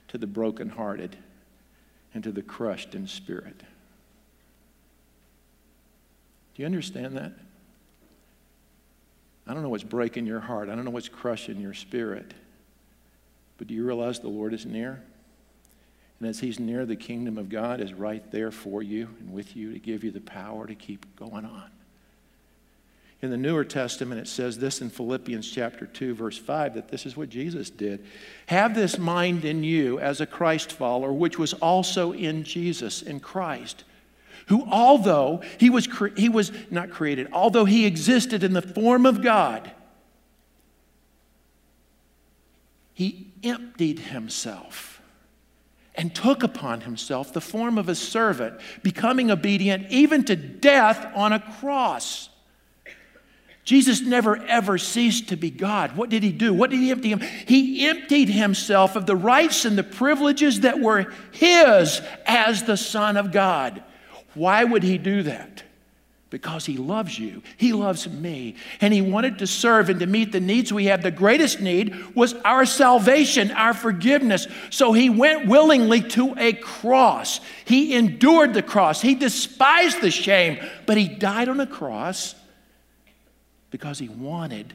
to 0.08 0.18
the 0.18 0.26
brokenhearted 0.26 1.16
and 2.12 2.22
to 2.22 2.30
the 2.30 2.42
crushed 2.42 2.94
in 2.94 3.08
spirit. 3.08 3.62
Do 6.54 6.62
you 6.62 6.66
understand 6.66 7.16
that? 7.16 7.32
I 9.46 9.52
don't 9.52 9.62
know 9.62 9.68
what's 9.68 9.84
breaking 9.84 10.26
your 10.26 10.40
heart. 10.40 10.68
I 10.68 10.74
don't 10.74 10.84
know 10.84 10.90
what's 10.90 11.08
crushing 11.08 11.60
your 11.60 11.74
spirit. 11.74 12.32
But 13.58 13.66
do 13.66 13.74
you 13.74 13.84
realize 13.84 14.20
the 14.20 14.28
Lord 14.28 14.54
is 14.54 14.64
near? 14.64 15.02
And 16.20 16.28
as 16.28 16.40
He's 16.40 16.58
near, 16.58 16.86
the 16.86 16.96
kingdom 16.96 17.36
of 17.36 17.48
God 17.48 17.80
is 17.80 17.92
right 17.92 18.28
there 18.30 18.50
for 18.50 18.82
you 18.82 19.08
and 19.20 19.32
with 19.32 19.56
you 19.56 19.72
to 19.72 19.78
give 19.78 20.04
you 20.04 20.10
the 20.10 20.20
power 20.20 20.66
to 20.66 20.74
keep 20.74 21.04
going 21.16 21.44
on. 21.44 21.70
In 23.20 23.30
the 23.30 23.36
Newer 23.36 23.64
Testament, 23.64 24.20
it 24.20 24.28
says 24.28 24.58
this 24.58 24.80
in 24.80 24.90
Philippians 24.90 25.50
chapter 25.50 25.86
2, 25.86 26.14
verse 26.14 26.36
5, 26.36 26.74
that 26.74 26.88
this 26.88 27.06
is 27.06 27.16
what 27.16 27.30
Jesus 27.30 27.70
did. 27.70 28.04
Have 28.46 28.74
this 28.74 28.98
mind 28.98 29.44
in 29.44 29.64
you 29.64 29.98
as 29.98 30.20
a 30.20 30.26
Christ 30.26 30.72
follower, 30.72 31.12
which 31.12 31.38
was 31.38 31.54
also 31.54 32.12
in 32.12 32.44
Jesus, 32.44 33.02
in 33.02 33.20
Christ 33.20 33.84
who, 34.46 34.66
although 34.70 35.42
he 35.58 35.70
was, 35.70 35.86
cre- 35.86 36.08
he 36.16 36.28
was 36.28 36.52
not 36.70 36.90
created, 36.90 37.28
although 37.32 37.64
he 37.64 37.86
existed 37.86 38.42
in 38.42 38.52
the 38.52 38.62
form 38.62 39.06
of 39.06 39.22
God, 39.22 39.70
he 42.92 43.32
emptied 43.42 43.98
himself 43.98 45.00
and 45.94 46.14
took 46.14 46.42
upon 46.42 46.82
himself 46.82 47.32
the 47.32 47.40
form 47.40 47.78
of 47.78 47.88
a 47.88 47.94
servant, 47.94 48.60
becoming 48.82 49.30
obedient 49.30 49.90
even 49.90 50.24
to 50.24 50.36
death 50.36 51.06
on 51.14 51.32
a 51.32 51.40
cross. 51.58 52.28
Jesus 53.64 54.02
never 54.02 54.36
ever 54.44 54.76
ceased 54.76 55.28
to 55.28 55.36
be 55.36 55.50
God. 55.50 55.96
What 55.96 56.10
did 56.10 56.22
he 56.22 56.32
do? 56.32 56.52
What 56.52 56.70
did 56.70 56.80
he 56.80 56.90
empty 56.90 57.08
him? 57.08 57.20
He 57.20 57.86
emptied 57.86 58.28
himself 58.28 58.94
of 58.94 59.06
the 59.06 59.16
rights 59.16 59.64
and 59.64 59.78
the 59.78 59.84
privileges 59.84 60.60
that 60.60 60.80
were 60.80 61.12
his 61.32 62.02
as 62.26 62.64
the 62.64 62.76
Son 62.76 63.16
of 63.16 63.32
God. 63.32 63.82
Why 64.34 64.64
would 64.64 64.82
he 64.82 64.98
do 64.98 65.22
that? 65.24 65.62
Because 66.30 66.66
he 66.66 66.76
loves 66.76 67.16
you. 67.16 67.42
He 67.56 67.72
loves 67.72 68.08
me. 68.08 68.56
And 68.80 68.92
he 68.92 69.00
wanted 69.00 69.38
to 69.38 69.46
serve 69.46 69.88
and 69.88 70.00
to 70.00 70.06
meet 70.06 70.32
the 70.32 70.40
needs 70.40 70.72
we 70.72 70.86
have. 70.86 71.02
The 71.02 71.12
greatest 71.12 71.60
need 71.60 71.94
was 72.16 72.34
our 72.44 72.66
salvation, 72.66 73.52
our 73.52 73.72
forgiveness. 73.72 74.48
So 74.70 74.92
he 74.92 75.10
went 75.10 75.46
willingly 75.46 76.00
to 76.00 76.34
a 76.36 76.52
cross. 76.52 77.40
He 77.64 77.94
endured 77.94 78.52
the 78.52 78.62
cross. 78.62 79.00
He 79.00 79.14
despised 79.14 80.00
the 80.00 80.10
shame, 80.10 80.58
but 80.86 80.96
he 80.96 81.06
died 81.06 81.48
on 81.48 81.60
a 81.60 81.66
cross 81.66 82.34
because 83.70 83.98
he 83.98 84.08
wanted 84.08 84.74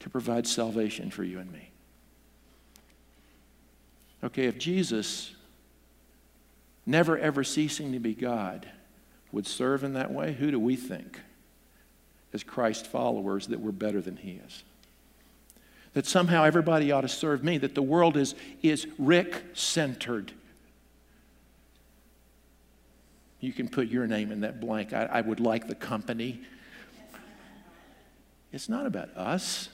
to 0.00 0.08
provide 0.08 0.46
salvation 0.46 1.10
for 1.10 1.24
you 1.24 1.40
and 1.40 1.52
me. 1.52 1.70
Okay, 4.24 4.44
if 4.44 4.56
Jesus, 4.56 5.32
never 6.86 7.18
ever 7.18 7.44
ceasing 7.44 7.92
to 7.92 7.98
be 7.98 8.14
God, 8.14 8.68
would 9.32 9.46
serve 9.46 9.84
in 9.84 9.94
that 9.94 10.12
way, 10.12 10.32
who 10.32 10.50
do 10.50 10.58
we 10.58 10.76
think, 10.76 11.20
as 12.32 12.42
Christ 12.42 12.86
followers, 12.86 13.48
that 13.48 13.60
we're 13.60 13.72
better 13.72 14.00
than 14.00 14.16
He 14.16 14.40
is? 14.46 14.62
That 15.94 16.06
somehow 16.06 16.44
everybody 16.44 16.92
ought 16.92 17.02
to 17.02 17.08
serve 17.08 17.42
me, 17.42 17.58
that 17.58 17.74
the 17.74 17.82
world 17.82 18.16
is, 18.16 18.34
is 18.62 18.86
Rick 18.98 19.44
centered. 19.54 20.32
You 23.40 23.52
can 23.52 23.68
put 23.68 23.88
your 23.88 24.06
name 24.06 24.32
in 24.32 24.40
that 24.40 24.60
blank. 24.60 24.92
I, 24.92 25.04
I 25.04 25.20
would 25.20 25.40
like 25.40 25.68
the 25.68 25.74
company. 25.74 26.40
It's 28.52 28.68
not 28.68 28.86
about 28.86 29.10
us, 29.16 29.68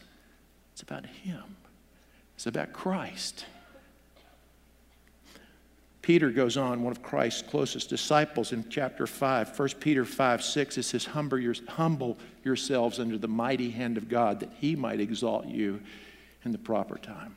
it's 0.73 0.83
about 0.83 1.07
Him, 1.07 1.57
it's 2.35 2.47
about 2.47 2.73
Christ. 2.73 3.45
Peter 6.03 6.31
goes 6.31 6.57
on, 6.57 6.83
one 6.83 6.91
of 6.91 7.01
Christ's 7.01 7.43
closest 7.43 7.89
disciples, 7.89 8.53
in 8.53 8.69
chapter 8.69 9.07
5, 9.07 9.57
1 9.57 9.69
Peter 9.79 10.05
5 10.05 10.43
6, 10.43 10.79
it 10.79 10.83
says, 10.83 11.05
Humble, 11.05 11.39
your, 11.39 11.55
humble 11.69 12.19
yourselves 12.43 12.99
under 12.99 13.17
the 13.17 13.29
mighty 13.29 13.71
hand 13.71 13.97
of 13.97 14.09
God, 14.09 14.41
that 14.41 14.51
he 14.59 14.75
might 14.75 14.99
exalt 14.99 15.47
you 15.47 15.81
in 16.45 16.51
the 16.51 16.59
proper 16.59 16.99
time. 16.99 17.37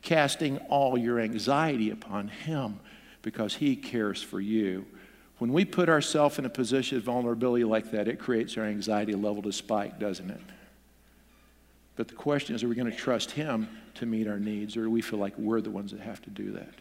Casting 0.00 0.56
all 0.68 0.96
your 0.96 1.20
anxiety 1.20 1.90
upon 1.90 2.28
him 2.28 2.80
because 3.20 3.54
he 3.54 3.76
cares 3.76 4.22
for 4.22 4.40
you. 4.40 4.86
When 5.36 5.52
we 5.52 5.66
put 5.66 5.90
ourselves 5.90 6.38
in 6.38 6.46
a 6.46 6.50
position 6.50 6.96
of 6.96 7.04
vulnerability 7.04 7.64
like 7.64 7.90
that, 7.90 8.08
it 8.08 8.18
creates 8.18 8.56
our 8.56 8.64
anxiety 8.64 9.14
level 9.14 9.42
to 9.42 9.52
spike, 9.52 9.98
doesn't 9.98 10.30
it? 10.30 10.40
But 11.96 12.08
the 12.08 12.14
question 12.14 12.54
is 12.54 12.64
are 12.64 12.68
we 12.68 12.74
going 12.74 12.90
to 12.90 12.96
trust 12.96 13.32
him 13.32 13.68
to 13.96 14.06
meet 14.06 14.26
our 14.26 14.38
needs, 14.38 14.74
or 14.74 14.84
do 14.84 14.90
we 14.90 15.02
feel 15.02 15.18
like 15.18 15.36
we're 15.36 15.60
the 15.60 15.70
ones 15.70 15.90
that 15.90 16.00
have 16.00 16.22
to 16.22 16.30
do 16.30 16.52
that? 16.52 16.72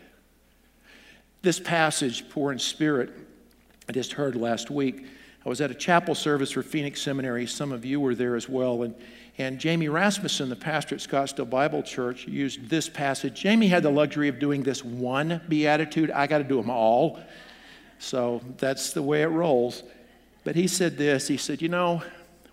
This 1.41 1.59
passage, 1.59 2.29
poor 2.29 2.51
in 2.51 2.59
spirit, 2.59 3.11
I 3.87 3.93
just 3.93 4.13
heard 4.13 4.35
last 4.35 4.69
week. 4.69 5.05
I 5.45 5.49
was 5.49 5.61
at 5.61 5.71
a 5.71 5.73
chapel 5.73 6.13
service 6.13 6.51
for 6.51 6.61
Phoenix 6.61 7.01
Seminary. 7.01 7.47
Some 7.47 7.71
of 7.71 7.85
you 7.85 8.01
were 8.01 8.13
there 8.13 8.35
as 8.35 8.49
well. 8.49 8.83
And, 8.83 8.93
and 9.37 9.57
Jamie 9.57 9.87
Rasmussen, 9.87 10.49
the 10.49 10.57
pastor 10.57 10.95
at 10.95 11.01
Scottsdale 11.01 11.49
Bible 11.49 11.81
Church, 11.81 12.27
used 12.27 12.69
this 12.69 12.89
passage. 12.89 13.39
Jamie 13.39 13.69
had 13.69 13.83
the 13.83 13.89
luxury 13.89 14.27
of 14.27 14.37
doing 14.37 14.63
this 14.63 14.83
one 14.83 15.39
beatitude. 15.47 16.11
I 16.11 16.27
got 16.27 16.39
to 16.39 16.43
do 16.43 16.57
them 16.57 16.69
all. 16.69 17.21
So 17.99 18.41
that's 18.57 18.91
the 18.91 19.01
way 19.01 19.21
it 19.21 19.27
rolls. 19.27 19.83
But 20.43 20.57
he 20.57 20.67
said 20.67 20.97
this 20.97 21.29
He 21.29 21.37
said, 21.37 21.61
You 21.61 21.69
know, 21.69 22.03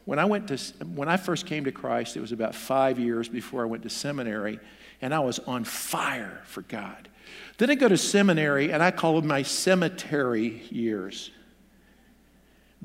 when 0.05 0.21
I, 0.21 0.25
went 0.27 0.47
to, 0.49 0.57
when 0.85 1.09
I 1.09 1.17
first 1.17 1.47
came 1.47 1.65
to 1.65 1.73
Christ, 1.73 2.17
it 2.17 2.21
was 2.21 2.31
about 2.31 2.55
five 2.55 3.01
years 3.01 3.29
before 3.29 3.63
I 3.63 3.65
went 3.67 3.83
to 3.83 3.91
seminary, 3.91 4.61
and 5.01 5.15
I 5.15 5.21
was 5.21 5.39
on 5.41 5.65
fire 5.65 6.43
for 6.47 6.63
God. 6.63 7.09
Then 7.59 7.71
I 7.71 7.75
go 7.75 7.89
to 7.89 7.97
seminary, 7.97 8.73
and 8.73 8.83
I 8.83 8.91
call 8.91 9.21
them 9.21 9.29
my 9.29 9.43
cemetery 9.43 10.63
years 10.71 11.31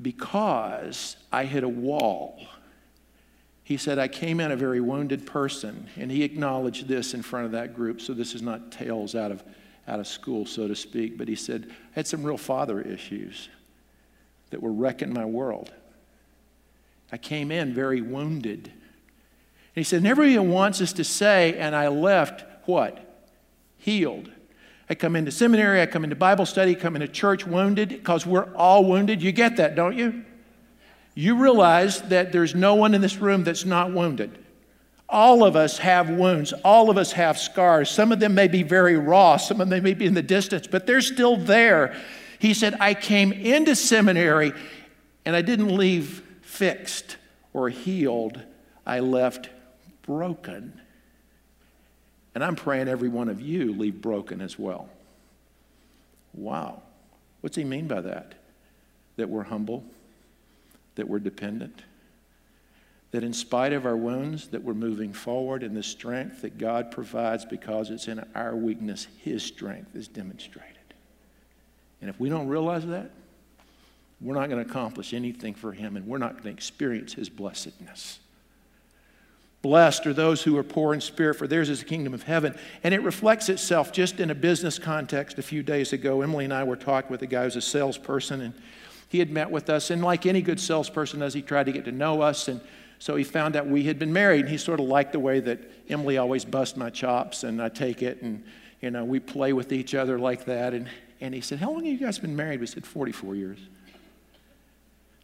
because 0.00 1.16
I 1.30 1.44
hit 1.44 1.64
a 1.64 1.68
wall. 1.68 2.46
He 3.64 3.76
said, 3.76 3.98
I 3.98 4.08
came 4.08 4.40
in 4.40 4.50
a 4.50 4.56
very 4.56 4.80
wounded 4.80 5.26
person, 5.26 5.88
and 5.96 6.10
he 6.10 6.22
acknowledged 6.22 6.88
this 6.88 7.14
in 7.14 7.22
front 7.22 7.46
of 7.46 7.52
that 7.52 7.74
group, 7.74 8.00
so 8.00 8.12
this 8.12 8.34
is 8.34 8.42
not 8.42 8.72
tales 8.72 9.14
out 9.14 9.30
of, 9.30 9.44
out 9.86 10.00
of 10.00 10.06
school, 10.06 10.46
so 10.46 10.66
to 10.66 10.74
speak. 10.74 11.16
But 11.16 11.28
he 11.28 11.36
said, 11.36 11.68
I 11.70 11.74
had 11.94 12.06
some 12.06 12.24
real 12.24 12.38
father 12.38 12.80
issues 12.80 13.48
that 14.50 14.60
were 14.60 14.72
wrecking 14.72 15.12
my 15.12 15.24
world. 15.24 15.72
I 17.12 17.18
came 17.18 17.50
in 17.50 17.74
very 17.74 18.00
wounded. 18.00 18.72
He 19.74 19.82
said, 19.82 19.98
and 19.98 20.06
everybody 20.06 20.38
wants 20.38 20.80
us 20.80 20.92
to 20.94 21.04
say, 21.04 21.56
and 21.58 21.74
I 21.74 21.88
left 21.88 22.44
what? 22.66 22.98
Healed. 23.78 24.30
I 24.90 24.94
come 24.94 25.16
into 25.16 25.30
seminary, 25.30 25.80
I 25.80 25.86
come 25.86 26.04
into 26.04 26.16
Bible 26.16 26.44
study, 26.44 26.74
come 26.74 26.94
into 26.94 27.08
church 27.08 27.46
wounded, 27.46 27.88
because 27.88 28.26
we're 28.26 28.54
all 28.54 28.84
wounded. 28.84 29.22
You 29.22 29.32
get 29.32 29.56
that, 29.56 29.74
don't 29.74 29.96
you? 29.96 30.24
You 31.14 31.36
realize 31.36 32.02
that 32.02 32.32
there's 32.32 32.54
no 32.54 32.74
one 32.74 32.94
in 32.94 33.00
this 33.00 33.16
room 33.16 33.44
that's 33.44 33.64
not 33.64 33.92
wounded. 33.92 34.38
All 35.08 35.44
of 35.44 35.56
us 35.56 35.78
have 35.78 36.08
wounds. 36.08 36.52
All 36.64 36.88
of 36.88 36.96
us 36.96 37.12
have 37.12 37.38
scars. 37.38 37.90
Some 37.90 38.12
of 38.12 38.20
them 38.20 38.34
may 38.34 38.48
be 38.48 38.62
very 38.62 38.96
raw, 38.96 39.36
some 39.36 39.60
of 39.60 39.68
them 39.68 39.82
may 39.82 39.94
be 39.94 40.06
in 40.06 40.14
the 40.14 40.22
distance, 40.22 40.66
but 40.66 40.86
they're 40.86 41.02
still 41.02 41.36
there. 41.36 41.94
He 42.38 42.54
said, 42.54 42.76
I 42.80 42.94
came 42.94 43.32
into 43.32 43.76
seminary 43.76 44.52
and 45.24 45.36
I 45.36 45.42
didn't 45.42 45.76
leave 45.76 46.22
fixed 46.42 47.16
or 47.52 47.68
healed, 47.68 48.42
I 48.86 49.00
left 49.00 49.48
broken. 50.02 50.80
And 52.34 52.42
I'm 52.42 52.56
praying 52.56 52.88
every 52.88 53.08
one 53.08 53.28
of 53.28 53.40
you 53.40 53.72
leave 53.72 54.00
broken 54.00 54.40
as 54.40 54.58
well. 54.58 54.88
Wow. 56.34 56.82
What's 57.40 57.56
he 57.56 57.64
mean 57.64 57.88
by 57.88 58.00
that? 58.00 58.34
That 59.16 59.28
we're 59.28 59.42
humble, 59.42 59.84
that 60.94 61.08
we're 61.08 61.18
dependent, 61.18 61.82
that 63.10 63.22
in 63.22 63.32
spite 63.32 63.74
of 63.74 63.84
our 63.84 63.96
wounds 63.96 64.48
that 64.48 64.62
we're 64.62 64.72
moving 64.74 65.12
forward 65.12 65.62
in 65.62 65.74
the 65.74 65.82
strength 65.82 66.40
that 66.42 66.56
God 66.56 66.90
provides 66.90 67.44
because 67.44 67.90
it's 67.90 68.08
in 68.08 68.24
our 68.34 68.56
weakness 68.56 69.06
his 69.18 69.42
strength 69.42 69.94
is 69.94 70.08
demonstrated. 70.08 70.76
And 72.00 72.08
if 72.08 72.18
we 72.18 72.30
don't 72.30 72.48
realize 72.48 72.86
that, 72.86 73.10
we're 74.20 74.34
not 74.34 74.48
going 74.48 74.64
to 74.64 74.70
accomplish 74.70 75.12
anything 75.12 75.54
for 75.54 75.72
him 75.72 75.96
and 75.96 76.06
we're 76.06 76.18
not 76.18 76.32
going 76.32 76.44
to 76.44 76.50
experience 76.50 77.12
his 77.12 77.28
blessedness. 77.28 78.18
Blessed 79.62 80.08
are 80.08 80.12
those 80.12 80.42
who 80.42 80.56
are 80.58 80.64
poor 80.64 80.92
in 80.92 81.00
spirit, 81.00 81.34
for 81.34 81.46
theirs 81.46 81.70
is 81.70 81.78
the 81.78 81.84
kingdom 81.84 82.12
of 82.12 82.24
heaven. 82.24 82.56
And 82.82 82.92
it 82.92 83.02
reflects 83.02 83.48
itself 83.48 83.92
just 83.92 84.18
in 84.18 84.28
a 84.28 84.34
business 84.34 84.76
context. 84.76 85.38
A 85.38 85.42
few 85.42 85.62
days 85.62 85.92
ago, 85.92 86.20
Emily 86.20 86.44
and 86.44 86.52
I 86.52 86.64
were 86.64 86.76
talking 86.76 87.12
with 87.12 87.22
a 87.22 87.28
guy 87.28 87.44
who's 87.44 87.54
a 87.54 87.60
salesperson, 87.60 88.40
and 88.40 88.54
he 89.08 89.20
had 89.20 89.30
met 89.30 89.52
with 89.52 89.70
us. 89.70 89.90
And 89.90 90.02
like 90.02 90.26
any 90.26 90.42
good 90.42 90.58
salesperson 90.58 91.20
does, 91.20 91.32
he 91.32 91.42
tried 91.42 91.66
to 91.66 91.72
get 91.72 91.84
to 91.84 91.92
know 91.92 92.22
us. 92.22 92.48
And 92.48 92.60
so 92.98 93.14
he 93.14 93.22
found 93.22 93.54
out 93.54 93.68
we 93.68 93.84
had 93.84 94.00
been 94.00 94.12
married. 94.12 94.40
And 94.40 94.48
he 94.48 94.58
sort 94.58 94.80
of 94.80 94.86
liked 94.86 95.12
the 95.12 95.20
way 95.20 95.38
that 95.38 95.60
Emily 95.88 96.18
always 96.18 96.44
busts 96.44 96.76
my 96.76 96.90
chops, 96.90 97.44
and 97.44 97.62
I 97.62 97.68
take 97.68 98.02
it, 98.02 98.20
and 98.20 98.42
you 98.80 98.90
know, 98.90 99.04
we 99.04 99.20
play 99.20 99.52
with 99.52 99.72
each 99.72 99.94
other 99.94 100.18
like 100.18 100.44
that. 100.46 100.74
And, 100.74 100.88
and 101.20 101.32
he 101.32 101.40
said, 101.40 101.60
How 101.60 101.70
long 101.70 101.84
have 101.84 101.92
you 101.92 102.04
guys 102.04 102.18
been 102.18 102.34
married? 102.34 102.58
We 102.58 102.66
said, 102.66 102.84
44 102.84 103.36
years. 103.36 103.58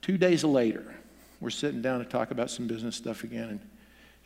Two 0.01 0.17
days 0.17 0.45
later, 0.45 0.95
we're 1.41 1.51
sitting 1.51 1.83
down 1.83 1.99
to 1.99 2.05
talk 2.05 2.31
about 2.31 2.51
some 2.53 2.69
business 2.69 2.95
stuff 2.95 3.25
again. 3.25 3.49
And 3.49 3.61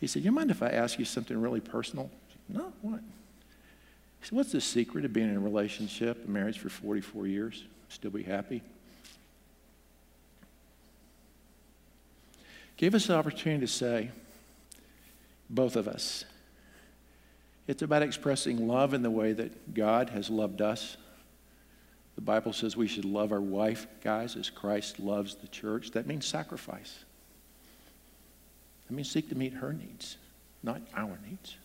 he 0.02 0.08
said, 0.08 0.24
You 0.24 0.32
mind 0.32 0.50
if 0.50 0.64
I 0.64 0.68
ask 0.68 0.98
you 0.98 1.04
something 1.04 1.40
really 1.40 1.60
personal? 1.60 2.10
Said, 2.28 2.56
no, 2.58 2.72
what? 2.82 2.98
He 4.18 4.26
said, 4.26 4.32
What's 4.32 4.50
the 4.50 4.60
secret 4.60 5.04
of 5.04 5.12
being 5.12 5.30
in 5.30 5.36
a 5.36 5.40
relationship, 5.40 6.26
a 6.26 6.28
marriage 6.28 6.58
for 6.58 6.68
44 6.68 7.28
years? 7.28 7.62
Still 7.88 8.10
be 8.10 8.24
happy? 8.24 8.62
Gave 12.76 12.96
us 12.96 13.06
the 13.06 13.14
opportunity 13.14 13.64
to 13.64 13.72
say, 13.72 14.10
both 15.48 15.76
of 15.76 15.86
us, 15.86 16.24
it's 17.68 17.82
about 17.82 18.02
expressing 18.02 18.66
love 18.66 18.94
in 18.94 19.02
the 19.02 19.10
way 19.10 19.32
that 19.32 19.72
God 19.72 20.10
has 20.10 20.28
loved 20.28 20.60
us. 20.60 20.96
The 22.16 22.22
Bible 22.22 22.52
says 22.52 22.76
we 22.76 22.88
should 22.88 23.04
love 23.04 23.30
our 23.30 23.40
wife, 23.40 23.86
guys, 24.02 24.34
as 24.34 24.50
Christ 24.50 24.98
loves 24.98 25.36
the 25.36 25.46
church. 25.46 25.92
That 25.92 26.08
means 26.08 26.26
sacrifice. 26.26 27.04
I 28.92 28.94
mean, 28.94 29.06
seek 29.06 29.30
to 29.30 29.34
meet 29.34 29.54
her 29.54 29.72
needs, 29.72 30.18
not 30.62 30.82
our 30.94 31.18
needs. 31.26 31.56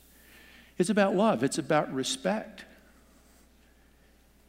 It's 0.78 0.90
about 0.90 1.14
love, 1.14 1.44
it's 1.44 1.58
about 1.58 1.94
respect, 1.94 2.64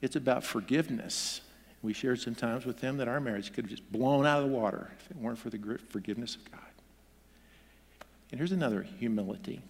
it's 0.01 0.15
about 0.15 0.45
forgiveness. 0.45 1.41
We 1.83 1.93
shared 1.93 2.21
some 2.21 2.37
times 2.37 2.65
with 2.65 2.81
them 2.81 2.99
that 2.99 3.09
our 3.09 3.19
marriage 3.19 3.53
could 3.53 3.65
have 3.65 3.71
just 3.71 3.91
blown 3.91 4.27
out 4.27 4.43
of 4.43 4.49
the 4.49 4.57
water 4.57 4.91
if 5.01 5.11
it 5.11 5.17
weren't 5.17 5.39
for 5.39 5.51
the 5.51 5.79
forgiveness 5.89 6.37
of 6.37 6.51
God. 6.53 6.61
And 8.31 8.39
here's 8.39 8.53
another 8.53 8.83
humility. 8.83 9.61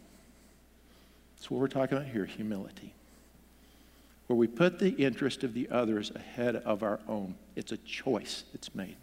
That's 1.36 1.50
what 1.50 1.60
we're 1.60 1.68
talking 1.68 1.96
about 1.96 2.10
here 2.10 2.26
humility. 2.26 2.92
Where 4.26 4.36
we 4.36 4.46
put 4.46 4.78
the 4.78 4.90
interest 4.90 5.44
of 5.44 5.54
the 5.54 5.68
others 5.70 6.10
ahead 6.14 6.56
of 6.56 6.82
our 6.82 7.00
own. 7.08 7.36
It's 7.56 7.72
a 7.72 7.78
choice 7.78 8.44
that's 8.52 8.74
made. 8.74 8.96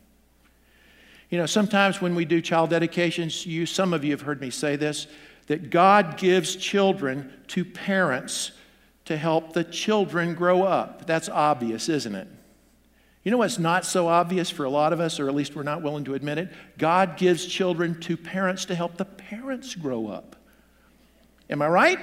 You 1.29 1.37
know, 1.37 1.45
sometimes 1.45 2.01
when 2.01 2.15
we 2.15 2.25
do 2.25 2.41
child 2.41 2.69
dedications, 2.69 3.45
you, 3.45 3.65
some 3.65 3.93
of 3.93 4.03
you 4.03 4.11
have 4.11 4.21
heard 4.21 4.41
me 4.41 4.49
say 4.49 4.75
this, 4.75 5.07
that 5.47 5.69
God 5.69 6.17
gives 6.17 6.55
children 6.55 7.31
to 7.47 7.65
parents 7.65 8.51
to 9.05 9.17
help 9.17 9.53
the 9.53 9.63
children 9.63 10.33
grow 10.33 10.63
up. 10.63 11.05
That's 11.05 11.29
obvious, 11.29 11.89
isn't 11.89 12.15
it? 12.15 12.27
You 13.23 13.31
know 13.31 13.37
what's 13.37 13.57
not 13.57 13.85
so 13.85 14.07
obvious 14.07 14.51
for 14.51 14.65
a 14.65 14.69
lot 14.69 14.93
of 14.93 14.99
us, 14.99 15.19
or 15.19 15.27
at 15.27 15.35
least 15.35 15.55
we're 15.55 15.63
not 15.63 15.81
willing 15.81 16.03
to 16.05 16.13
admit 16.13 16.37
it? 16.37 16.51
God 16.77 17.17
gives 17.17 17.45
children 17.45 17.99
to 18.01 18.17
parents 18.17 18.65
to 18.65 18.75
help 18.75 18.97
the 18.97 19.05
parents 19.05 19.73
grow 19.73 20.07
up. 20.07 20.35
Am 21.49 21.61
I 21.61 21.67
right? 21.67 21.99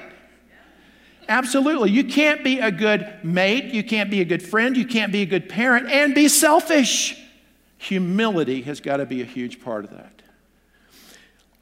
Absolutely. 1.29 1.91
You 1.91 2.05
can't 2.05 2.43
be 2.43 2.59
a 2.59 2.73
good 2.73 3.21
mate, 3.23 3.67
you 3.67 3.85
can't 3.85 4.11
be 4.11 4.21
a 4.21 4.25
good 4.25 4.43
friend, 4.43 4.77
you 4.77 4.85
can't 4.85 5.13
be 5.13 5.23
a 5.23 5.27
good 5.27 5.49
parent, 5.49 5.89
and 5.89 6.13
be 6.15 6.27
selfish. 6.27 7.17
Humility 7.83 8.63
has 8.63 8.81
got 8.81 8.99
to 8.99 9.07
be 9.07 9.23
a 9.23 9.25
huge 9.25 9.61
part 9.61 9.85
of 9.85 9.91
that. 9.91 10.23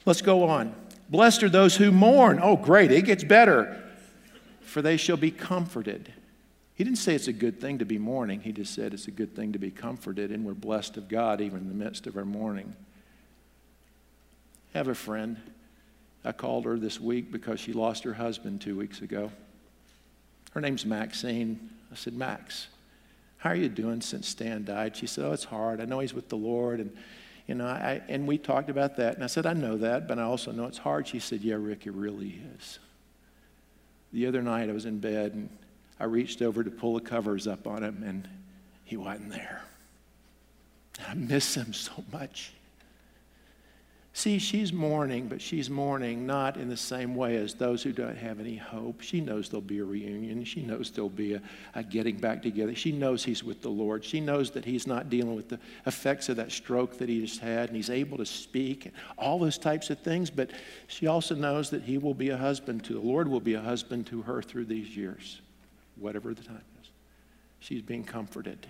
Let's 0.04 0.20
go 0.20 0.44
on. 0.44 0.74
Blessed 1.08 1.42
are 1.44 1.48
those 1.48 1.76
who 1.76 1.90
mourn. 1.90 2.40
Oh, 2.42 2.56
great, 2.56 2.92
it 2.92 3.06
gets 3.06 3.24
better. 3.24 3.82
For 4.60 4.82
they 4.82 4.98
shall 4.98 5.16
be 5.16 5.30
comforted. 5.30 6.12
He 6.74 6.84
didn't 6.84 6.98
say 6.98 7.14
it's 7.14 7.28
a 7.28 7.32
good 7.32 7.58
thing 7.58 7.78
to 7.78 7.86
be 7.86 7.98
mourning, 7.98 8.40
he 8.42 8.52
just 8.52 8.74
said 8.74 8.92
it's 8.92 9.08
a 9.08 9.10
good 9.10 9.34
thing 9.34 9.52
to 9.52 9.58
be 9.58 9.70
comforted, 9.70 10.30
and 10.30 10.44
we're 10.44 10.52
blessed 10.52 10.98
of 10.98 11.08
God 11.08 11.40
even 11.40 11.60
in 11.60 11.68
the 11.68 11.74
midst 11.74 12.06
of 12.06 12.18
our 12.18 12.26
mourning. 12.26 12.76
I 14.74 14.78
have 14.78 14.88
a 14.88 14.94
friend. 14.94 15.38
I 16.22 16.32
called 16.32 16.66
her 16.66 16.78
this 16.78 17.00
week 17.00 17.32
because 17.32 17.60
she 17.60 17.72
lost 17.72 18.04
her 18.04 18.12
husband 18.12 18.60
two 18.60 18.76
weeks 18.76 19.00
ago. 19.00 19.32
Her 20.52 20.60
name's 20.60 20.84
Maxine. 20.84 21.70
I 21.90 21.94
said, 21.94 22.12
Max, 22.12 22.68
how 23.40 23.48
are 23.50 23.56
you 23.56 23.70
doing 23.70 24.02
since 24.02 24.28
Stan 24.28 24.64
died? 24.64 24.94
She 24.94 25.06
said, 25.06 25.24
Oh, 25.24 25.32
it's 25.32 25.44
hard. 25.44 25.80
I 25.80 25.86
know 25.86 26.00
he's 26.00 26.12
with 26.12 26.28
the 26.28 26.36
Lord. 26.36 26.78
And, 26.78 26.94
you 27.46 27.54
know, 27.54 27.66
I, 27.66 28.02
and 28.06 28.26
we 28.26 28.36
talked 28.36 28.68
about 28.68 28.96
that. 28.96 29.14
And 29.14 29.24
I 29.24 29.28
said, 29.28 29.46
I 29.46 29.54
know 29.54 29.78
that, 29.78 30.06
but 30.06 30.18
I 30.18 30.22
also 30.24 30.52
know 30.52 30.66
it's 30.66 30.76
hard. 30.76 31.08
She 31.08 31.20
said, 31.20 31.40
Yeah, 31.40 31.56
Rick, 31.58 31.86
it 31.86 31.94
really 31.94 32.38
is. 32.58 32.78
The 34.12 34.26
other 34.26 34.42
night 34.42 34.68
I 34.68 34.72
was 34.72 34.84
in 34.84 34.98
bed 34.98 35.32
and 35.32 35.48
I 35.98 36.04
reached 36.04 36.42
over 36.42 36.62
to 36.62 36.70
pull 36.70 36.94
the 36.94 37.00
covers 37.00 37.46
up 37.46 37.66
on 37.66 37.82
him 37.82 38.02
and 38.04 38.28
he 38.84 38.98
wasn't 38.98 39.30
there. 39.30 39.62
I 41.08 41.14
miss 41.14 41.54
him 41.54 41.72
so 41.72 42.04
much. 42.12 42.52
See, 44.12 44.40
she's 44.40 44.72
mourning, 44.72 45.28
but 45.28 45.40
she's 45.40 45.70
mourning 45.70 46.26
not 46.26 46.56
in 46.56 46.68
the 46.68 46.76
same 46.76 47.14
way 47.14 47.36
as 47.36 47.54
those 47.54 47.80
who 47.84 47.92
don't 47.92 48.16
have 48.16 48.40
any 48.40 48.56
hope. 48.56 49.02
She 49.02 49.20
knows 49.20 49.48
there'll 49.48 49.60
be 49.60 49.78
a 49.78 49.84
reunion. 49.84 50.42
She 50.44 50.62
knows 50.62 50.90
there'll 50.90 51.08
be 51.08 51.34
a, 51.34 51.42
a, 51.76 51.84
getting 51.84 52.16
back 52.16 52.42
together. 52.42 52.74
She 52.74 52.90
knows 52.90 53.22
he's 53.22 53.44
with 53.44 53.62
the 53.62 53.68
Lord. 53.68 54.04
She 54.04 54.20
knows 54.20 54.50
that 54.50 54.64
he's 54.64 54.84
not 54.84 55.10
dealing 55.10 55.36
with 55.36 55.48
the 55.48 55.60
effects 55.86 56.28
of 56.28 56.36
that 56.36 56.50
stroke 56.50 56.98
that 56.98 57.08
he 57.08 57.20
just 57.20 57.40
had, 57.40 57.68
and 57.68 57.76
he's 57.76 57.88
able 57.88 58.18
to 58.18 58.26
speak 58.26 58.86
and 58.86 58.94
all 59.16 59.38
those 59.38 59.58
types 59.58 59.90
of 59.90 60.00
things. 60.00 60.28
But 60.28 60.50
she 60.88 61.06
also 61.06 61.36
knows 61.36 61.70
that 61.70 61.84
he 61.84 61.96
will 61.96 62.14
be 62.14 62.30
a 62.30 62.36
husband 62.36 62.82
to 62.86 62.94
the 62.94 63.00
Lord, 63.00 63.28
will 63.28 63.38
be 63.38 63.54
a 63.54 63.60
husband 63.60 64.08
to 64.08 64.22
her 64.22 64.42
through 64.42 64.64
these 64.64 64.96
years, 64.96 65.40
whatever 65.94 66.34
the 66.34 66.42
time 66.42 66.64
is. 66.82 66.90
She's 67.60 67.82
being 67.82 68.04
comforted. 68.04 68.66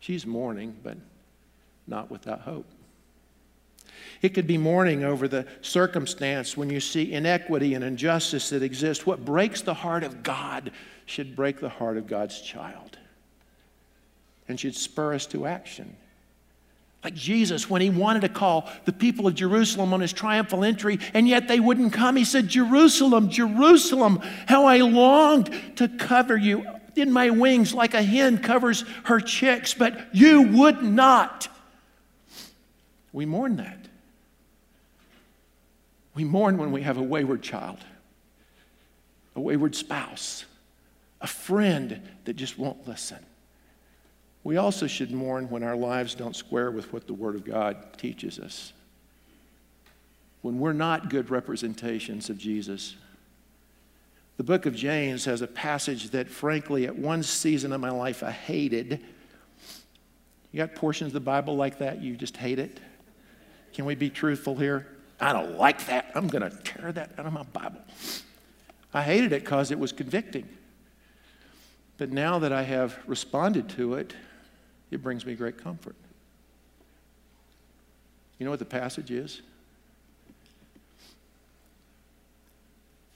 She's 0.00 0.24
mourning, 0.24 0.74
but 0.82 0.96
not 1.86 2.10
without 2.10 2.40
hope. 2.40 2.64
It 4.22 4.30
could 4.30 4.46
be 4.46 4.58
mourning 4.58 5.04
over 5.04 5.28
the 5.28 5.46
circumstance 5.60 6.56
when 6.56 6.70
you 6.70 6.80
see 6.80 7.12
inequity 7.12 7.74
and 7.74 7.84
injustice 7.84 8.50
that 8.50 8.62
exists. 8.62 9.06
What 9.06 9.24
breaks 9.24 9.62
the 9.62 9.74
heart 9.74 10.04
of 10.04 10.22
God 10.22 10.72
should 11.06 11.36
break 11.36 11.60
the 11.60 11.68
heart 11.68 11.96
of 11.96 12.06
God's 12.06 12.40
child 12.40 12.98
and 14.48 14.58
should 14.58 14.74
spur 14.74 15.14
us 15.14 15.26
to 15.26 15.46
action. 15.46 15.96
Like 17.04 17.14
Jesus, 17.14 17.70
when 17.70 17.80
he 17.80 17.90
wanted 17.90 18.22
to 18.22 18.28
call 18.28 18.68
the 18.84 18.92
people 18.92 19.28
of 19.28 19.34
Jerusalem 19.34 19.94
on 19.94 20.00
his 20.00 20.12
triumphal 20.12 20.64
entry, 20.64 20.98
and 21.14 21.28
yet 21.28 21.46
they 21.46 21.60
wouldn't 21.60 21.92
come, 21.92 22.16
he 22.16 22.24
said, 22.24 22.48
Jerusalem, 22.48 23.30
Jerusalem, 23.30 24.20
how 24.46 24.64
I 24.64 24.78
longed 24.78 25.50
to 25.76 25.88
cover 25.88 26.36
you 26.36 26.66
in 26.96 27.12
my 27.12 27.30
wings 27.30 27.72
like 27.72 27.94
a 27.94 28.02
hen 28.02 28.38
covers 28.38 28.84
her 29.04 29.20
chicks, 29.20 29.74
but 29.74 30.08
you 30.12 30.42
would 30.42 30.82
not. 30.82 31.48
We 33.12 33.26
mourn 33.26 33.56
that. 33.56 33.77
We 36.18 36.24
mourn 36.24 36.58
when 36.58 36.72
we 36.72 36.82
have 36.82 36.96
a 36.96 37.02
wayward 37.02 37.42
child, 37.42 37.78
a 39.36 39.40
wayward 39.40 39.76
spouse, 39.76 40.46
a 41.20 41.28
friend 41.28 42.02
that 42.24 42.34
just 42.34 42.58
won't 42.58 42.88
listen. 42.88 43.24
We 44.42 44.56
also 44.56 44.88
should 44.88 45.12
mourn 45.12 45.48
when 45.48 45.62
our 45.62 45.76
lives 45.76 46.16
don't 46.16 46.34
square 46.34 46.72
with 46.72 46.92
what 46.92 47.06
the 47.06 47.14
Word 47.14 47.36
of 47.36 47.44
God 47.44 47.96
teaches 47.98 48.40
us. 48.40 48.72
when 50.42 50.58
we're 50.58 50.72
not 50.72 51.08
good 51.08 51.30
representations 51.30 52.30
of 52.30 52.36
Jesus. 52.36 52.96
The 54.38 54.42
book 54.42 54.66
of 54.66 54.74
James 54.74 55.24
has 55.24 55.40
a 55.40 55.46
passage 55.46 56.10
that, 56.10 56.28
frankly, 56.28 56.88
at 56.88 56.98
one 56.98 57.22
season 57.22 57.72
of 57.72 57.80
my 57.80 57.90
life, 57.90 58.24
I 58.24 58.32
hated. 58.32 59.04
You 60.50 60.56
got 60.56 60.74
portions 60.74 61.10
of 61.10 61.12
the 61.12 61.20
Bible 61.20 61.54
like 61.54 61.78
that, 61.78 62.02
you 62.02 62.16
just 62.16 62.36
hate 62.36 62.58
it? 62.58 62.80
Can 63.72 63.84
we 63.84 63.94
be 63.94 64.10
truthful 64.10 64.56
here? 64.56 64.97
I 65.20 65.32
don't 65.32 65.58
like 65.58 65.86
that. 65.86 66.10
I'm 66.14 66.28
going 66.28 66.48
to 66.48 66.56
tear 66.58 66.92
that 66.92 67.10
out 67.18 67.26
of 67.26 67.32
my 67.32 67.42
Bible. 67.42 67.80
I 68.94 69.02
hated 69.02 69.32
it 69.32 69.42
because 69.42 69.70
it 69.70 69.78
was 69.78 69.92
convicting. 69.92 70.48
But 71.98 72.12
now 72.12 72.38
that 72.38 72.52
I 72.52 72.62
have 72.62 72.98
responded 73.06 73.68
to 73.70 73.94
it, 73.94 74.14
it 74.90 75.02
brings 75.02 75.26
me 75.26 75.34
great 75.34 75.58
comfort. 75.62 75.96
You 78.38 78.44
know 78.44 78.50
what 78.50 78.60
the 78.60 78.64
passage 78.64 79.10
is? 79.10 79.42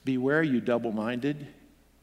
Beware, 0.04 0.42
you 0.42 0.60
double 0.60 0.90
minded, 0.90 1.46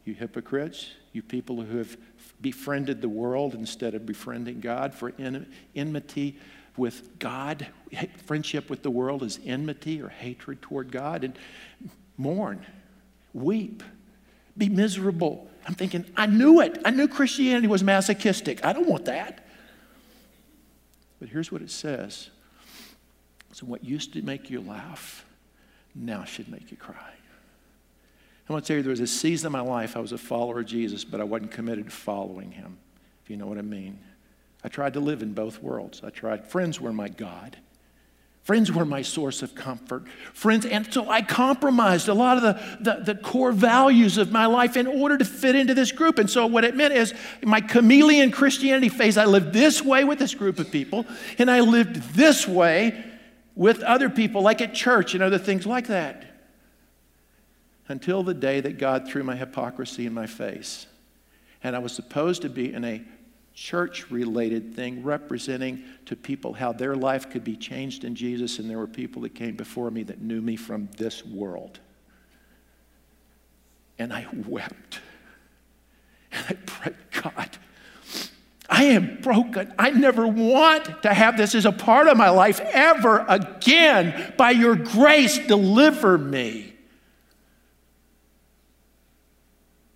you 0.05 0.13
hypocrites, 0.13 0.91
you 1.11 1.21
people 1.21 1.61
who 1.61 1.77
have 1.79 1.97
befriended 2.39 3.01
the 3.01 3.09
world 3.09 3.53
instead 3.53 3.93
of 3.93 4.05
befriending 4.05 4.61
God, 4.61 4.93
for 4.93 5.11
enmity 5.75 6.37
with 6.77 7.19
God, 7.19 7.67
friendship 8.25 8.69
with 8.69 8.83
the 8.83 8.91
world 8.91 9.23
is 9.23 9.39
enmity 9.45 10.01
or 10.01 10.09
hatred 10.09 10.61
toward 10.61 10.91
God. 10.91 11.23
And 11.23 11.37
mourn, 12.17 12.65
weep, 13.33 13.83
be 14.57 14.69
miserable. 14.69 15.49
I'm 15.67 15.75
thinking, 15.75 16.05
I 16.15 16.25
knew 16.25 16.61
it. 16.61 16.79
I 16.85 16.91
knew 16.91 17.07
Christianity 17.07 17.67
was 17.67 17.83
masochistic. 17.83 18.63
I 18.65 18.73
don't 18.73 18.87
want 18.87 19.05
that. 19.05 19.45
But 21.19 21.29
here's 21.29 21.51
what 21.51 21.61
it 21.61 21.71
says 21.71 22.29
so, 23.51 23.65
what 23.65 23.83
used 23.83 24.13
to 24.13 24.21
make 24.21 24.49
you 24.49 24.61
laugh 24.61 25.25
now 25.95 26.23
should 26.23 26.49
make 26.49 26.71
you 26.71 26.77
cry. 26.77 27.13
I 28.47 28.53
want 28.53 28.65
to 28.65 28.67
tell 28.67 28.77
you, 28.77 28.83
there 28.83 28.89
was 28.89 28.99
a 28.99 29.07
season 29.07 29.47
of 29.47 29.51
my 29.51 29.61
life 29.61 29.95
I 29.95 29.99
was 29.99 30.11
a 30.11 30.17
follower 30.17 30.61
of 30.61 30.65
Jesus, 30.65 31.03
but 31.03 31.21
I 31.21 31.23
wasn't 31.23 31.51
committed 31.51 31.85
to 31.85 31.91
following 31.91 32.51
him, 32.51 32.77
if 33.23 33.29
you 33.29 33.37
know 33.37 33.45
what 33.45 33.59
I 33.59 33.61
mean. 33.61 33.99
I 34.63 34.67
tried 34.67 34.93
to 34.93 34.99
live 34.99 35.21
in 35.21 35.33
both 35.33 35.61
worlds. 35.61 36.01
I 36.03 36.09
tried, 36.09 36.45
friends 36.45 36.81
were 36.81 36.93
my 36.93 37.07
God. 37.07 37.57
Friends 38.43 38.71
were 38.71 38.85
my 38.85 39.03
source 39.03 39.43
of 39.43 39.53
comfort. 39.53 40.07
Friends, 40.33 40.65
and 40.65 40.91
so 40.91 41.07
I 41.07 41.21
compromised 41.21 42.07
a 42.07 42.15
lot 42.15 42.37
of 42.37 42.43
the, 42.43 42.77
the, 42.79 43.13
the, 43.13 43.15
core 43.15 43.51
values 43.51 44.17
of 44.17 44.31
my 44.31 44.47
life 44.47 44.75
in 44.75 44.87
order 44.87 45.19
to 45.19 45.25
fit 45.25 45.55
into 45.55 45.75
this 45.75 45.91
group. 45.91 46.17
And 46.17 46.27
so 46.27 46.47
what 46.47 46.63
it 46.63 46.75
meant 46.75 46.93
is 46.93 47.13
my 47.43 47.61
chameleon 47.61 48.31
Christianity 48.31 48.89
phase, 48.89 49.17
I 49.17 49.25
lived 49.25 49.53
this 49.53 49.83
way 49.83 50.03
with 50.03 50.17
this 50.17 50.33
group 50.33 50.57
of 50.57 50.71
people, 50.71 51.05
and 51.37 51.51
I 51.51 51.59
lived 51.59 52.15
this 52.15 52.47
way 52.47 53.05
with 53.55 53.83
other 53.83 54.09
people, 54.09 54.41
like 54.41 54.61
at 54.61 54.73
church 54.73 55.13
and 55.13 55.21
other 55.21 55.37
things 55.37 55.67
like 55.67 55.87
that. 55.87 56.25
Until 57.87 58.23
the 58.23 58.33
day 58.33 58.61
that 58.61 58.79
God 58.79 59.07
threw 59.07 59.21
my 59.21 59.35
hypocrisy 59.35 60.07
in 60.07 60.13
my 60.13 60.25
face. 60.25 60.87
And 61.61 61.75
I 61.75 61.79
was 61.79 61.91
supposed 61.91 62.41
to 62.41 62.49
be 62.49 62.73
in 62.73 62.83
a 62.83 63.03
church 63.59 64.09
related 64.09 64.73
thing 64.73 65.03
representing 65.03 65.83
to 66.05 66.15
people 66.15 66.53
how 66.53 66.71
their 66.71 66.95
life 66.95 67.29
could 67.29 67.43
be 67.43 67.57
changed 67.57 68.05
in 68.05 68.15
Jesus. 68.15 68.57
And 68.57 68.69
there 68.69 68.77
were 68.77 68.87
people 68.87 69.23
that 69.23 69.35
came 69.35 69.57
before 69.57 69.91
me 69.91 70.03
that 70.03 70.21
knew 70.21 70.41
me 70.41 70.55
from 70.55 70.87
this 70.95 71.25
world. 71.25 71.77
And 73.99 74.13
I 74.13 74.25
wept. 74.47 75.01
And 76.31 76.45
I 76.47 76.53
prayed, 76.53 76.95
God, 77.11 77.57
I 78.69 78.85
am 78.85 79.19
broken. 79.21 79.73
I 79.77 79.89
never 79.89 80.25
want 80.25 81.03
to 81.03 81.13
have 81.13 81.35
this 81.35 81.53
as 81.53 81.65
a 81.65 81.73
part 81.73 82.07
of 82.07 82.15
my 82.15 82.29
life 82.29 82.61
ever 82.61 83.25
again. 83.27 84.33
By 84.37 84.51
your 84.51 84.75
grace, 84.75 85.37
deliver 85.37 86.17
me. 86.17 86.75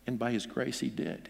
And 0.06 0.20
by 0.20 0.32
his 0.32 0.46
grace, 0.46 0.82
he 0.82 0.90
did. 0.90 1.30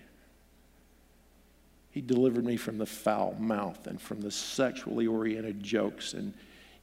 He 1.93 2.01
delivered 2.01 2.43
me 2.43 2.57
from 2.57 2.79
the 2.79 2.87
foul 2.87 3.35
mouth 3.39 3.85
and 3.85 4.01
from 4.01 4.19
the 4.19 4.31
sexually 4.31 5.05
oriented 5.05 5.61
jokes 5.61 6.13
and 6.13 6.33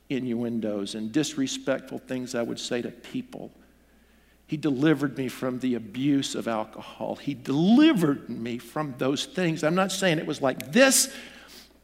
innuendos 0.08 0.94
and 0.94 1.10
disrespectful 1.10 1.98
things 1.98 2.36
I 2.36 2.42
would 2.42 2.60
say 2.60 2.80
to 2.80 2.92
people. 2.92 3.50
He 4.46 4.56
delivered 4.56 5.18
me 5.18 5.26
from 5.26 5.58
the 5.58 5.74
abuse 5.74 6.36
of 6.36 6.46
alcohol. 6.46 7.16
He 7.16 7.34
delivered 7.34 8.30
me 8.30 8.58
from 8.58 8.94
those 8.98 9.26
things. 9.26 9.64
I'm 9.64 9.74
not 9.74 9.90
saying 9.90 10.18
it 10.18 10.26
was 10.26 10.40
like 10.40 10.70
this, 10.70 11.12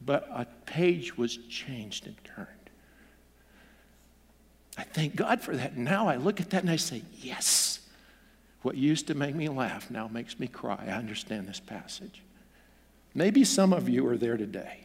but 0.00 0.28
a 0.30 0.46
page 0.64 1.16
was 1.16 1.36
changed 1.48 2.06
and 2.06 2.16
turned. 2.22 2.46
I 4.78 4.84
thank 4.84 5.16
God 5.16 5.40
for 5.40 5.56
that. 5.56 5.76
Now 5.76 6.06
I 6.06 6.14
look 6.14 6.40
at 6.40 6.50
that 6.50 6.62
and 6.62 6.70
I 6.70 6.76
say, 6.76 7.02
yes. 7.18 7.80
What 8.62 8.76
used 8.76 9.08
to 9.08 9.14
make 9.14 9.34
me 9.34 9.48
laugh 9.48 9.90
now 9.90 10.06
makes 10.06 10.38
me 10.38 10.46
cry. 10.46 10.84
I 10.86 10.92
understand 10.92 11.48
this 11.48 11.60
passage. 11.60 12.22
Maybe 13.16 13.44
some 13.44 13.72
of 13.72 13.88
you 13.88 14.06
are 14.08 14.18
there 14.18 14.36
today. 14.36 14.80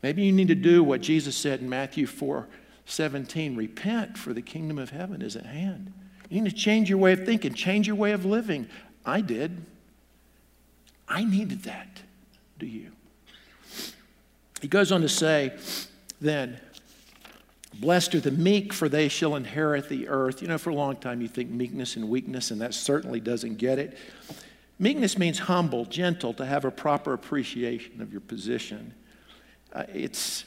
Maybe 0.00 0.22
you 0.22 0.32
need 0.32 0.48
to 0.48 0.54
do 0.54 0.84
what 0.84 1.00
Jesus 1.00 1.36
said 1.36 1.60
in 1.60 1.68
Matthew 1.68 2.06
4 2.06 2.46
17 2.86 3.54
repent, 3.54 4.18
for 4.18 4.32
the 4.32 4.42
kingdom 4.42 4.78
of 4.78 4.90
heaven 4.90 5.22
is 5.22 5.36
at 5.36 5.46
hand. 5.46 5.92
You 6.28 6.40
need 6.40 6.50
to 6.50 6.56
change 6.56 6.88
your 6.88 6.98
way 6.98 7.12
of 7.12 7.24
thinking, 7.24 7.54
change 7.54 7.86
your 7.86 7.94
way 7.96 8.12
of 8.12 8.24
living. 8.24 8.68
I 9.04 9.20
did. 9.20 9.64
I 11.08 11.24
needed 11.24 11.64
that. 11.64 12.02
Do 12.58 12.66
you? 12.66 12.90
He 14.60 14.66
goes 14.66 14.90
on 14.90 15.02
to 15.02 15.08
say, 15.08 15.56
then, 16.20 16.58
blessed 17.74 18.16
are 18.16 18.20
the 18.20 18.32
meek, 18.32 18.72
for 18.72 18.88
they 18.88 19.08
shall 19.08 19.36
inherit 19.36 19.88
the 19.88 20.08
earth. 20.08 20.42
You 20.42 20.48
know, 20.48 20.58
for 20.58 20.70
a 20.70 20.74
long 20.74 20.96
time 20.96 21.20
you 21.20 21.28
think 21.28 21.50
meekness 21.50 21.96
and 21.96 22.08
weakness, 22.08 22.50
and 22.50 22.60
that 22.60 22.74
certainly 22.74 23.20
doesn't 23.20 23.56
get 23.56 23.78
it. 23.78 23.96
Meekness 24.80 25.18
means 25.18 25.38
humble, 25.38 25.84
gentle, 25.84 26.32
to 26.32 26.46
have 26.46 26.64
a 26.64 26.70
proper 26.70 27.12
appreciation 27.12 28.00
of 28.00 28.10
your 28.10 28.22
position. 28.22 28.94
Uh, 29.74 29.84
it's 29.92 30.44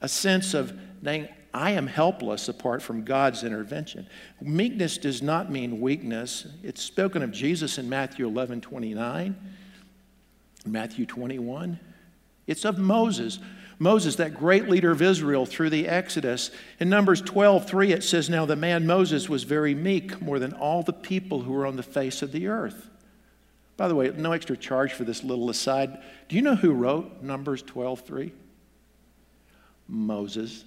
a 0.00 0.08
sense 0.08 0.54
of 0.54 0.72
saying, 1.04 1.28
I 1.52 1.72
am 1.72 1.86
helpless 1.86 2.48
apart 2.48 2.82
from 2.82 3.04
God's 3.04 3.44
intervention. 3.44 4.06
Meekness 4.40 4.96
does 4.96 5.22
not 5.22 5.52
mean 5.52 5.82
weakness. 5.82 6.46
It's 6.62 6.82
spoken 6.82 7.22
of 7.22 7.30
Jesus 7.30 7.76
in 7.76 7.88
Matthew 7.88 8.26
11 8.26 8.62
29, 8.62 9.36
Matthew 10.66 11.04
21. 11.04 11.78
It's 12.46 12.64
of 12.64 12.78
Moses. 12.78 13.38
Moses, 13.78 14.16
that 14.16 14.34
great 14.34 14.68
leader 14.68 14.92
of 14.92 15.02
Israel 15.02 15.44
through 15.44 15.70
the 15.70 15.88
Exodus. 15.88 16.50
In 16.80 16.88
Numbers 16.88 17.20
12 17.20 17.68
3, 17.68 17.92
it 17.92 18.02
says, 18.02 18.30
Now 18.30 18.46
the 18.46 18.56
man 18.56 18.86
Moses 18.86 19.28
was 19.28 19.42
very 19.42 19.74
meek, 19.74 20.22
more 20.22 20.38
than 20.38 20.54
all 20.54 20.82
the 20.82 20.92
people 20.94 21.42
who 21.42 21.52
were 21.52 21.66
on 21.66 21.76
the 21.76 21.82
face 21.82 22.22
of 22.22 22.32
the 22.32 22.46
earth. 22.46 22.88
By 23.76 23.88
the 23.88 23.94
way, 23.94 24.10
no 24.10 24.32
extra 24.32 24.56
charge 24.56 24.92
for 24.92 25.04
this 25.04 25.24
little 25.24 25.50
aside. 25.50 25.98
Do 26.28 26.36
you 26.36 26.42
know 26.42 26.54
who 26.54 26.72
wrote 26.72 27.22
Numbers 27.22 27.62
12:3? 27.62 28.32
Moses. 29.88 30.64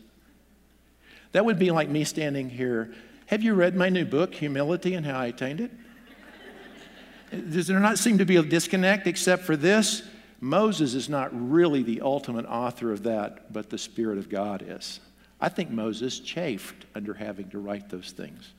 That 1.31 1.45
would 1.45 1.59
be 1.59 1.71
like 1.71 1.89
me 1.89 2.03
standing 2.03 2.49
here. 2.49 2.93
Have 3.27 3.43
you 3.43 3.53
read 3.53 3.75
my 3.75 3.89
new 3.89 4.05
book, 4.05 4.35
Humility 4.35 4.93
and 4.93 5.05
How 5.05 5.19
I 5.19 5.27
Attained 5.27 5.61
It? 5.61 5.71
Does 7.51 7.67
there 7.67 7.79
not 7.79 7.97
seem 7.97 8.19
to 8.19 8.25
be 8.25 8.37
a 8.37 8.43
disconnect 8.43 9.05
except 9.05 9.43
for 9.43 9.57
this? 9.57 10.03
Moses 10.39 10.93
is 10.93 11.09
not 11.09 11.29
really 11.33 11.83
the 11.83 12.01
ultimate 12.01 12.45
author 12.45 12.91
of 12.91 13.03
that, 13.03 13.51
but 13.51 13.69
the 13.69 13.77
Spirit 13.77 14.17
of 14.17 14.29
God 14.29 14.63
is. 14.65 14.99
I 15.41 15.49
think 15.49 15.69
Moses 15.69 16.19
chafed 16.19 16.85
under 16.95 17.15
having 17.15 17.49
to 17.49 17.59
write 17.59 17.89
those 17.89 18.11
things. 18.11 18.53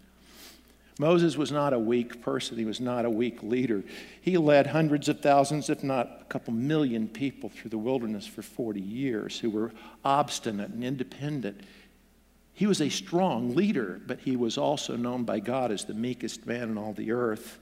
Moses 0.98 1.36
was 1.36 1.52
not 1.52 1.72
a 1.72 1.78
weak 1.78 2.20
person, 2.20 2.58
he 2.58 2.64
was 2.64 2.80
not 2.80 3.04
a 3.04 3.10
weak 3.10 3.42
leader. 3.44 3.84
He 4.20 4.36
led 4.36 4.66
hundreds 4.66 5.08
of 5.08 5.20
thousands, 5.20 5.70
if 5.70 5.84
not 5.84 6.18
a 6.22 6.24
couple 6.24 6.52
million 6.52 7.06
people 7.06 7.48
through 7.48 7.70
the 7.70 7.78
wilderness 7.78 8.26
for 8.26 8.42
40 8.42 8.80
years 8.80 9.38
who 9.38 9.48
were 9.48 9.70
obstinate 10.04 10.70
and 10.70 10.82
independent. 10.82 11.60
He 12.52 12.66
was 12.66 12.80
a 12.80 12.88
strong 12.88 13.54
leader, 13.54 14.00
but 14.04 14.18
he 14.18 14.34
was 14.34 14.58
also 14.58 14.96
known 14.96 15.22
by 15.22 15.38
God 15.38 15.70
as 15.70 15.84
the 15.84 15.94
meekest 15.94 16.44
man 16.44 16.70
in 16.70 16.76
all 16.76 16.92
the 16.92 17.12
earth. 17.12 17.60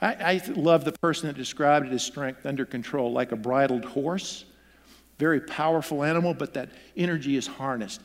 I, 0.00 0.14
I 0.14 0.42
love 0.54 0.84
the 0.84 0.92
person 0.92 1.26
that 1.26 1.36
described 1.36 1.92
as 1.92 2.04
strength 2.04 2.46
under 2.46 2.64
control, 2.64 3.12
like 3.12 3.32
a 3.32 3.36
bridled 3.36 3.84
horse. 3.84 4.44
Very 5.18 5.40
powerful 5.40 6.04
animal, 6.04 6.32
but 6.32 6.54
that 6.54 6.68
energy 6.96 7.36
is 7.36 7.48
harnessed. 7.48 8.00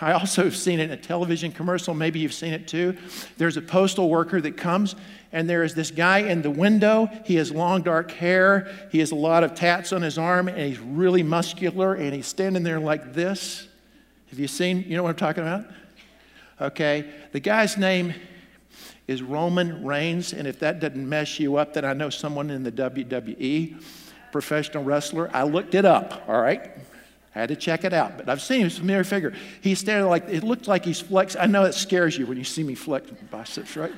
I 0.00 0.12
also 0.12 0.44
have 0.44 0.56
seen 0.56 0.80
it 0.80 0.84
in 0.84 0.90
a 0.92 0.96
television 0.96 1.50
commercial. 1.52 1.94
Maybe 1.94 2.20
you've 2.20 2.34
seen 2.34 2.52
it 2.52 2.68
too. 2.68 2.96
There's 3.36 3.56
a 3.56 3.62
postal 3.62 4.08
worker 4.08 4.40
that 4.40 4.56
comes, 4.56 4.94
and 5.32 5.48
there 5.48 5.64
is 5.64 5.74
this 5.74 5.90
guy 5.90 6.18
in 6.18 6.42
the 6.42 6.50
window. 6.50 7.08
He 7.24 7.36
has 7.36 7.50
long 7.50 7.82
dark 7.82 8.10
hair. 8.12 8.70
He 8.92 9.00
has 9.00 9.10
a 9.10 9.16
lot 9.16 9.42
of 9.44 9.54
tats 9.54 9.92
on 9.92 10.02
his 10.02 10.18
arm, 10.18 10.48
and 10.48 10.58
he's 10.58 10.78
really 10.78 11.22
muscular, 11.22 11.94
and 11.94 12.14
he's 12.14 12.26
standing 12.26 12.62
there 12.62 12.78
like 12.78 13.14
this. 13.14 13.66
Have 14.30 14.38
you 14.38 14.48
seen? 14.48 14.84
You 14.86 14.96
know 14.96 15.02
what 15.02 15.10
I'm 15.10 15.16
talking 15.16 15.42
about? 15.42 15.64
Okay. 16.60 17.10
The 17.32 17.40
guy's 17.40 17.76
name 17.76 18.14
is 19.06 19.22
Roman 19.22 19.84
Reigns, 19.84 20.32
and 20.32 20.46
if 20.46 20.58
that 20.60 20.80
doesn't 20.80 21.08
mess 21.08 21.38
you 21.38 21.56
up, 21.56 21.74
then 21.74 21.84
I 21.84 21.92
know 21.92 22.10
someone 22.10 22.50
in 22.50 22.62
the 22.62 22.72
WWE, 22.72 23.82
professional 24.32 24.82
wrestler. 24.82 25.30
I 25.34 25.42
looked 25.42 25.74
it 25.74 25.84
up, 25.84 26.24
all 26.26 26.40
right? 26.40 26.70
I 27.34 27.40
had 27.40 27.48
to 27.48 27.56
check 27.56 27.84
it 27.84 27.92
out, 27.92 28.16
but 28.16 28.28
I've 28.28 28.40
seen 28.40 28.60
him, 28.60 28.70
familiar 28.70 29.02
figure. 29.02 29.34
He's 29.60 29.80
standing 29.80 30.08
like, 30.08 30.28
it 30.28 30.44
looks 30.44 30.68
like 30.68 30.84
he's 30.84 31.00
flexing. 31.00 31.40
I 31.40 31.46
know 31.46 31.64
it 31.64 31.72
scares 31.74 32.16
you 32.16 32.26
when 32.26 32.38
you 32.38 32.44
see 32.44 32.62
me 32.62 32.76
flex 32.76 33.10
biceps, 33.30 33.76
right? 33.76 33.92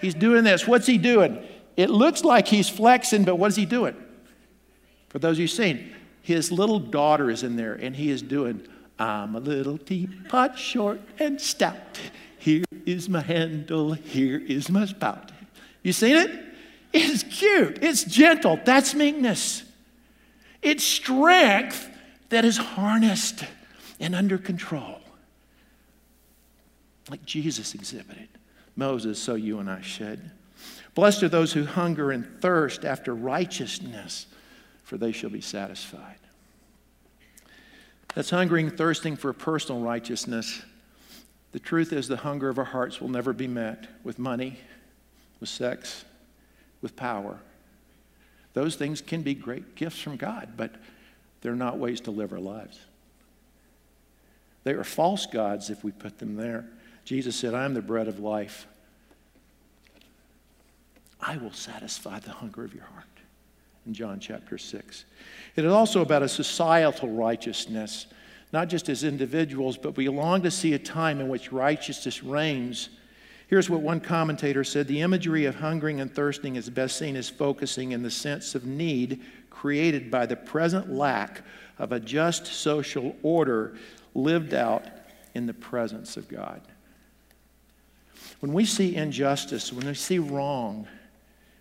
He's 0.00 0.14
doing 0.14 0.42
this. 0.42 0.66
What's 0.66 0.86
he 0.86 0.98
doing? 0.98 1.40
It 1.76 1.90
looks 1.90 2.24
like 2.24 2.48
he's 2.48 2.68
flexing, 2.68 3.24
but 3.24 3.36
what 3.36 3.48
is 3.48 3.56
he 3.56 3.66
doing? 3.66 3.94
For 5.10 5.20
those 5.20 5.36
of 5.36 5.40
you 5.40 5.46
seen, 5.46 5.94
his 6.22 6.50
little 6.50 6.80
daughter 6.80 7.30
is 7.30 7.42
in 7.42 7.56
there, 7.56 7.74
and 7.74 7.94
he 7.94 8.10
is 8.10 8.20
doing, 8.20 8.66
I'm 8.98 9.36
a 9.36 9.40
little 9.40 9.78
teapot, 9.78 10.58
short 10.58 11.00
and 11.18 11.40
stout. 11.40 12.00
Here 12.38 12.64
is 12.84 13.08
my 13.08 13.20
handle, 13.20 13.92
here 13.92 14.38
is 14.38 14.68
my 14.68 14.86
spout. 14.86 15.30
You 15.82 15.92
seen 15.92 16.16
it? 16.16 16.44
It's 16.92 17.22
cute, 17.22 17.78
it's 17.82 18.02
gentle. 18.04 18.58
That's 18.64 18.94
meekness. 18.94 19.62
It's 20.62 20.84
strength 20.84 21.88
that 22.30 22.44
is 22.44 22.56
harnessed 22.56 23.44
and 24.00 24.14
under 24.14 24.38
control, 24.38 25.00
like 27.10 27.24
Jesus 27.24 27.74
exhibited. 27.74 28.28
Moses, 28.76 29.18
so 29.18 29.34
you 29.34 29.58
and 29.58 29.68
I 29.68 29.82
should. 29.82 30.30
Blessed 30.94 31.22
are 31.22 31.28
those 31.28 31.52
who 31.52 31.64
hunger 31.64 32.10
and 32.10 32.40
thirst 32.40 32.84
after 32.84 33.14
righteousness, 33.14 34.26
for 34.82 34.96
they 34.96 35.12
shall 35.12 35.30
be 35.30 35.40
satisfied. 35.40 36.16
That's 38.14 38.30
hungering 38.30 38.70
thirsting 38.70 39.16
for 39.16 39.32
personal 39.32 39.80
righteousness. 39.82 40.62
The 41.52 41.60
truth 41.60 41.92
is, 41.92 42.08
the 42.08 42.16
hunger 42.16 42.48
of 42.48 42.58
our 42.58 42.64
hearts 42.64 43.00
will 43.00 43.08
never 43.08 43.32
be 43.32 43.48
met 43.48 43.86
with 44.02 44.18
money, 44.18 44.58
with 45.40 45.48
sex, 45.48 46.04
with 46.80 46.96
power. 46.96 47.38
Those 48.54 48.76
things 48.76 49.00
can 49.00 49.22
be 49.22 49.34
great 49.34 49.74
gifts 49.74 50.00
from 50.00 50.16
God, 50.16 50.50
but 50.56 50.74
they're 51.40 51.56
not 51.56 51.78
ways 51.78 52.00
to 52.02 52.10
live 52.10 52.32
our 52.32 52.40
lives. 52.40 52.78
They 54.64 54.72
are 54.72 54.84
false 54.84 55.26
gods 55.26 55.70
if 55.70 55.82
we 55.82 55.90
put 55.90 56.18
them 56.18 56.36
there. 56.36 56.66
Jesus 57.04 57.36
said, 57.36 57.54
I 57.54 57.64
am 57.64 57.74
the 57.74 57.82
bread 57.82 58.08
of 58.08 58.20
life. 58.20 58.66
I 61.20 61.36
will 61.38 61.52
satisfy 61.52 62.18
the 62.18 62.30
hunger 62.30 62.64
of 62.64 62.74
your 62.74 62.84
heart. 62.84 63.04
In 63.86 63.94
John 63.94 64.20
chapter 64.20 64.58
6. 64.58 65.04
It 65.56 65.64
is 65.64 65.72
also 65.72 66.02
about 66.02 66.22
a 66.22 66.28
societal 66.28 67.08
righteousness, 67.08 68.06
not 68.52 68.68
just 68.68 68.90
as 68.90 69.04
individuals, 69.04 69.78
but 69.78 69.96
we 69.96 70.08
long 70.08 70.42
to 70.42 70.50
see 70.50 70.74
a 70.74 70.78
time 70.78 71.20
in 71.20 71.28
which 71.28 71.50
righteousness 71.50 72.22
reigns 72.22 72.90
Here's 73.50 73.68
what 73.68 73.80
one 73.80 73.98
commentator 73.98 74.62
said 74.62 74.86
The 74.86 75.00
imagery 75.00 75.44
of 75.44 75.56
hungering 75.56 76.00
and 76.00 76.14
thirsting 76.14 76.54
is 76.54 76.70
best 76.70 76.96
seen 76.96 77.16
as 77.16 77.28
focusing 77.28 77.90
in 77.90 78.04
the 78.04 78.10
sense 78.10 78.54
of 78.54 78.64
need 78.64 79.22
created 79.50 80.10
by 80.10 80.26
the 80.26 80.36
present 80.36 80.90
lack 80.90 81.42
of 81.78 81.92
a 81.92 82.00
just 82.00 82.46
social 82.46 83.16
order 83.22 83.76
lived 84.14 84.54
out 84.54 84.84
in 85.34 85.46
the 85.46 85.54
presence 85.54 86.16
of 86.16 86.28
God. 86.28 86.60
When 88.40 88.52
we 88.52 88.64
see 88.64 88.96
injustice, 88.96 89.72
when 89.72 89.86
we 89.86 89.94
see 89.94 90.18
wrong, 90.18 90.86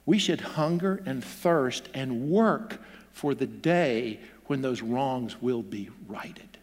we 0.06 0.17
should 0.17 0.41
hunger 0.41 1.04
and 1.06 1.23
thirst 1.23 1.89
and 1.93 2.30
work 2.30 2.80
for 3.12 3.36
the 3.36 3.45
day 3.45 4.19
when 4.47 4.62
those 4.62 4.82
wrongs 4.82 5.41
will 5.41 5.62
be 5.62 5.89
righted. 6.08 6.58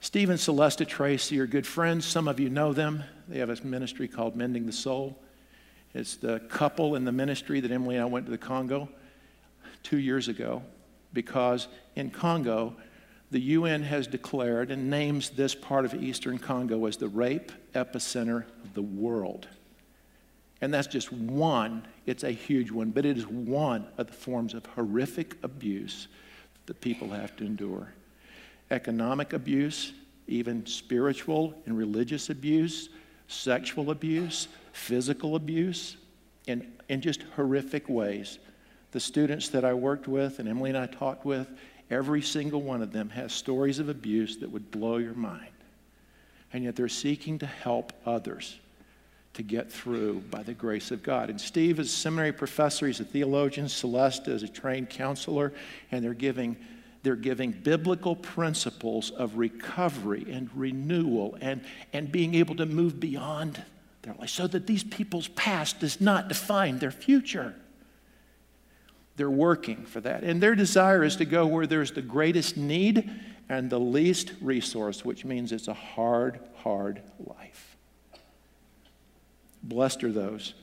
Steve 0.00 0.30
and 0.30 0.38
Celestia 0.38 0.86
Tracy 0.86 1.40
are 1.40 1.46
good 1.46 1.66
friends. 1.66 2.04
Some 2.04 2.28
of 2.28 2.38
you 2.38 2.50
know 2.50 2.72
them. 2.72 3.02
They 3.28 3.38
have 3.38 3.50
a 3.50 3.66
ministry 3.66 4.08
called 4.08 4.36
Mending 4.36 4.66
the 4.66 4.72
Soul. 4.72 5.16
It's 5.94 6.16
the 6.16 6.40
couple 6.48 6.94
in 6.94 7.04
the 7.04 7.12
ministry 7.12 7.60
that 7.60 7.70
Emily 7.70 7.96
and 7.96 8.02
I 8.02 8.06
went 8.06 8.26
to 8.26 8.30
the 8.30 8.38
Congo 8.38 8.88
two 9.82 9.98
years 9.98 10.28
ago 10.28 10.62
because 11.12 11.68
in 11.96 12.10
Congo, 12.10 12.74
the 13.30 13.40
UN 13.40 13.82
has 13.82 14.06
declared 14.06 14.70
and 14.70 14.88
names 14.90 15.30
this 15.30 15.54
part 15.54 15.84
of 15.84 15.94
eastern 15.94 16.38
Congo 16.38 16.86
as 16.86 16.96
the 16.96 17.08
rape 17.08 17.52
epicenter 17.74 18.44
of 18.64 18.74
the 18.74 18.82
world. 18.82 19.48
And 20.60 20.72
that's 20.72 20.86
just 20.86 21.12
one, 21.12 21.86
it's 22.06 22.24
a 22.24 22.30
huge 22.30 22.70
one, 22.70 22.90
but 22.90 23.04
it 23.04 23.18
is 23.18 23.26
one 23.26 23.86
of 23.98 24.06
the 24.06 24.12
forms 24.12 24.54
of 24.54 24.64
horrific 24.66 25.36
abuse 25.42 26.08
that 26.66 26.80
people 26.80 27.08
have 27.10 27.36
to 27.36 27.44
endure 27.44 27.92
economic 28.70 29.34
abuse, 29.34 29.92
even 30.26 30.64
spiritual 30.64 31.54
and 31.66 31.76
religious 31.76 32.30
abuse, 32.30 32.88
sexual 33.32 33.90
abuse, 33.90 34.48
physical 34.72 35.36
abuse, 35.36 35.96
in, 36.46 36.72
in 36.88 37.00
just 37.00 37.22
horrific 37.36 37.88
ways. 37.88 38.38
The 38.92 39.00
students 39.00 39.48
that 39.50 39.64
I 39.64 39.74
worked 39.74 40.08
with 40.08 40.38
and 40.38 40.48
Emily 40.48 40.70
and 40.70 40.78
I 40.78 40.86
talked 40.86 41.24
with, 41.24 41.48
every 41.90 42.22
single 42.22 42.60
one 42.60 42.82
of 42.82 42.92
them 42.92 43.10
has 43.10 43.32
stories 43.32 43.78
of 43.78 43.88
abuse 43.88 44.38
that 44.38 44.50
would 44.50 44.70
blow 44.70 44.98
your 44.98 45.14
mind. 45.14 45.46
And 46.52 46.64
yet 46.64 46.76
they're 46.76 46.88
seeking 46.88 47.38
to 47.38 47.46
help 47.46 47.92
others 48.04 48.58
to 49.34 49.42
get 49.42 49.72
through 49.72 50.20
by 50.30 50.42
the 50.42 50.52
grace 50.52 50.90
of 50.90 51.02
God. 51.02 51.30
And 51.30 51.40
Steve 51.40 51.80
is 51.80 51.86
a 51.88 51.96
seminary 51.96 52.32
professor, 52.32 52.86
he's 52.86 53.00
a 53.00 53.04
theologian, 53.04 53.68
Celeste 53.68 54.28
is 54.28 54.42
a 54.42 54.48
trained 54.48 54.90
counselor, 54.90 55.54
and 55.90 56.04
they're 56.04 56.12
giving 56.12 56.56
they're 57.02 57.16
giving 57.16 57.50
biblical 57.50 58.14
principles 58.14 59.10
of 59.10 59.36
recovery 59.36 60.26
and 60.30 60.48
renewal 60.54 61.36
and, 61.40 61.62
and 61.92 62.12
being 62.12 62.34
able 62.34 62.54
to 62.56 62.66
move 62.66 63.00
beyond 63.00 63.62
their 64.02 64.14
life 64.14 64.30
so 64.30 64.46
that 64.46 64.66
these 64.66 64.84
people's 64.84 65.28
past 65.28 65.80
does 65.80 66.00
not 66.00 66.28
define 66.28 66.78
their 66.78 66.90
future. 66.90 67.54
They're 69.16 69.30
working 69.30 69.84
for 69.84 70.00
that. 70.00 70.22
And 70.22 70.42
their 70.42 70.54
desire 70.54 71.02
is 71.04 71.16
to 71.16 71.24
go 71.24 71.46
where 71.46 71.66
there's 71.66 71.92
the 71.92 72.02
greatest 72.02 72.56
need 72.56 73.10
and 73.48 73.68
the 73.68 73.80
least 73.80 74.32
resource, 74.40 75.04
which 75.04 75.24
means 75.24 75.52
it's 75.52 75.68
a 75.68 75.74
hard, 75.74 76.40
hard 76.56 77.02
life. 77.18 77.76
Blessed 79.62 80.04
are 80.04 80.12
those 80.12 80.54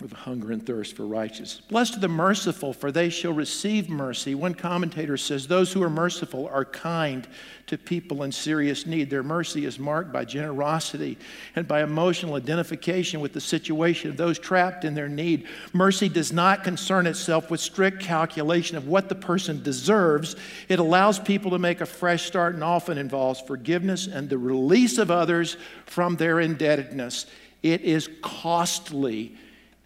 with 0.00 0.12
hunger 0.12 0.52
and 0.52 0.64
thirst 0.64 0.96
for 0.96 1.06
righteousness. 1.06 1.60
Blessed 1.68 1.96
are 1.96 2.00
the 2.00 2.08
merciful, 2.08 2.72
for 2.72 2.90
they 2.90 3.08
shall 3.08 3.32
receive 3.32 3.88
mercy. 3.88 4.34
One 4.34 4.54
commentator 4.54 5.16
says, 5.16 5.46
Those 5.46 5.72
who 5.72 5.82
are 5.82 5.90
merciful 5.90 6.48
are 6.48 6.64
kind 6.64 7.26
to 7.66 7.78
people 7.78 8.22
in 8.24 8.32
serious 8.32 8.86
need. 8.86 9.10
Their 9.10 9.22
mercy 9.22 9.64
is 9.64 9.78
marked 9.78 10.12
by 10.12 10.24
generosity 10.24 11.16
and 11.54 11.68
by 11.68 11.82
emotional 11.82 12.34
identification 12.34 13.20
with 13.20 13.32
the 13.32 13.40
situation 13.40 14.10
of 14.10 14.16
those 14.16 14.38
trapped 14.38 14.84
in 14.84 14.94
their 14.94 15.08
need. 15.08 15.46
Mercy 15.72 16.08
does 16.08 16.32
not 16.32 16.64
concern 16.64 17.06
itself 17.06 17.50
with 17.50 17.60
strict 17.60 18.00
calculation 18.00 18.76
of 18.76 18.88
what 18.88 19.08
the 19.08 19.14
person 19.14 19.62
deserves, 19.62 20.34
it 20.68 20.78
allows 20.78 21.18
people 21.18 21.52
to 21.52 21.58
make 21.58 21.80
a 21.80 21.86
fresh 21.86 22.24
start 22.24 22.54
and 22.54 22.64
often 22.64 22.98
involves 22.98 23.40
forgiveness 23.40 24.06
and 24.06 24.28
the 24.28 24.38
release 24.38 24.98
of 24.98 25.10
others 25.10 25.56
from 25.86 26.16
their 26.16 26.40
indebtedness. 26.40 27.26
It 27.62 27.82
is 27.82 28.08
costly 28.22 29.36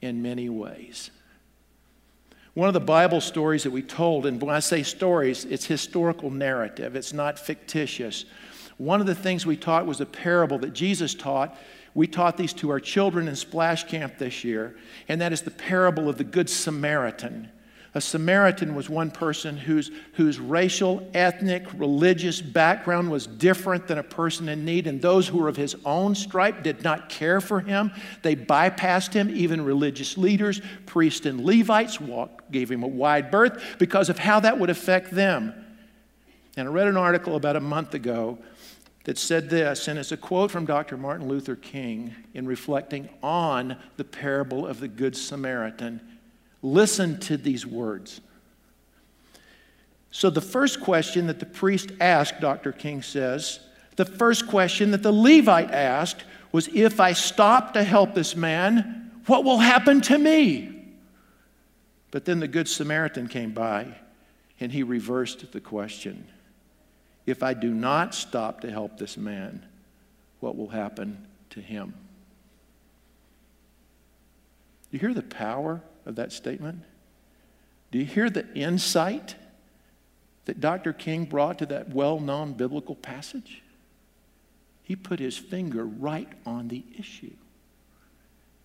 in 0.05 0.23
many 0.23 0.49
ways. 0.49 1.11
One 2.55 2.69
of 2.69 2.75
the 2.75 2.81
Bible 2.81 3.21
stories 3.21 3.64
that 3.64 3.73
we 3.73 3.83
told, 3.83 4.27
and 4.27 4.40
when 4.40 4.55
I 4.55 4.61
say 4.61 4.85
stories, 4.85 5.45
it's 5.45 5.67
historical 5.67 6.31
narrative, 6.31 6.95
it's 6.95 7.12
not 7.12 7.38
fictitious. 7.38 8.25
One 8.79 9.01
of 9.01 9.07
the 9.07 9.14
things 9.14 9.45
we 9.45 9.57
taught 9.57 9.87
was 9.87 10.01
a 10.01 10.07
parable 10.07 10.59
that 10.61 10.73
Jesus 10.73 11.14
taught. 11.14 11.57
We 11.95 12.07
taught 12.07 12.37
these 12.37 12.53
to 12.55 12.71
our 12.71 12.81
children 12.81 13.27
in 13.29 13.37
Splash 13.37 13.85
Camp 13.85 14.19
this 14.19 14.45
year, 14.45 14.77
and 15.09 15.21
that 15.21 15.33
is 15.33 15.43
the 15.43 15.51
parable 15.51 16.09
of 16.09 16.17
the 16.17 16.25
Good 16.25 16.49
Samaritan. 16.49 17.51
A 17.96 18.00
Samaritan 18.00 18.74
was 18.74 18.90
one 18.90 19.12
person 19.12 19.57
whose, 19.57 19.92
whose 20.14 20.40
racial, 20.40 21.09
ethnic, 21.14 21.64
religious 21.74 22.40
background 22.40 23.09
was 23.09 23.28
different 23.28 23.87
than 23.87 23.98
a 23.98 24.02
person 24.02 24.48
in 24.48 24.64
need, 24.64 24.88
and 24.88 25.00
those 25.00 25.28
who 25.28 25.38
were 25.38 25.48
of 25.48 25.57
his 25.57 25.76
own 25.85 26.16
stripe 26.16 26.64
did 26.64 26.83
not 26.83 27.09
care 27.09 27.40
for 27.40 27.61
him. 27.61 27.92
They 28.22 28.35
bypassed 28.35 29.12
him. 29.12 29.30
Even 29.30 29.64
religious 29.64 30.18
leaders, 30.18 30.61
priests, 30.87 31.24
and 31.24 31.44
Levites 31.44 32.00
walked, 32.00 32.50
gave 32.50 32.68
him 32.68 32.83
a 32.83 32.88
wide 32.88 33.30
berth 33.30 33.76
because 33.78 34.09
of 34.09 34.18
how 34.18 34.40
that 34.40 34.59
would 34.59 34.70
affect 34.70 35.12
them. 35.12 35.54
And 36.57 36.68
I 36.68 36.72
read 36.72 36.88
an 36.88 36.96
article 36.96 37.37
about 37.37 37.54
a 37.54 37.61
month 37.61 37.94
ago 37.94 38.38
that 39.04 39.18
said 39.18 39.50
this, 39.50 39.87
and 39.87 40.00
it's 40.00 40.11
a 40.11 40.16
quote 40.16 40.50
from 40.50 40.66
Dr. 40.66 40.96
Martin 40.96 41.28
Luther 41.28 41.54
King 41.54 42.14
in 42.33 42.44
reflecting 42.46 43.09
on 43.22 43.76
the 43.96 44.04
parable 44.04 44.66
of 44.66 44.80
the 44.80 44.88
Good 44.88 45.14
Samaritan. 45.14 46.00
Listen 46.64 47.20
to 47.20 47.37
these 47.37 47.66
words. 47.66 48.22
So, 50.11 50.31
the 50.31 50.40
first 50.40 50.81
question 50.81 51.27
that 51.27 51.38
the 51.38 51.44
priest 51.44 51.92
asked, 52.00 52.40
Dr. 52.40 52.72
King 52.72 53.03
says, 53.03 53.61
the 53.96 54.07
first 54.07 54.48
question 54.48 54.90
that 54.92 55.03
the 55.03 55.12
Levite 55.12 55.70
asked 55.70 56.24
was 56.53 56.68
If 56.72 57.00
I 57.00 57.12
stop 57.12 57.74
to 57.74 57.85
help 57.85 58.14
this 58.14 58.35
man, 58.35 59.11
what 59.27 59.44
will 59.44 59.59
happen 59.59 60.00
to 60.03 60.16
me? 60.16 60.87
But 62.11 62.24
then 62.24 62.40
the 62.40 62.48
Good 62.48 62.68
Samaritan 62.68 63.29
came 63.29 63.53
by 63.53 63.96
and 64.59 64.72
he 64.72 64.83
reversed 64.83 65.53
the 65.53 65.61
question 65.61 66.27
If 67.27 67.42
I 67.42 67.53
do 67.53 67.74
not 67.74 68.14
stop 68.14 68.62
to 68.62 68.70
help 68.70 68.96
this 68.96 69.18
man, 69.18 69.66
what 70.40 70.57
will 70.57 70.68
happen 70.68 71.27
to 71.50 71.61
him? 71.61 71.92
You 74.90 74.98
hear 74.98 75.12
the 75.12 75.22
power 75.22 75.83
of 76.07 76.17
that 76.17 76.33
statement? 76.33 76.83
Do 77.90 77.99
you 77.99 78.05
hear 78.05 78.29
the 78.29 78.53
insight 78.55 79.37
that 80.47 80.61
Dr. 80.61 80.93
King 80.93 81.25
brought 81.25 81.59
to 81.59 81.67
that 81.67 81.90
well 81.90 82.21
known 82.21 82.53
biblical 82.53 82.95
passage? 82.95 83.62
He 84.83 84.97
put 84.97 85.19
his 85.19 85.37
finger 85.37 85.85
right 85.85 86.29
on 86.45 86.69
the 86.69 86.85
issue. 86.99 87.33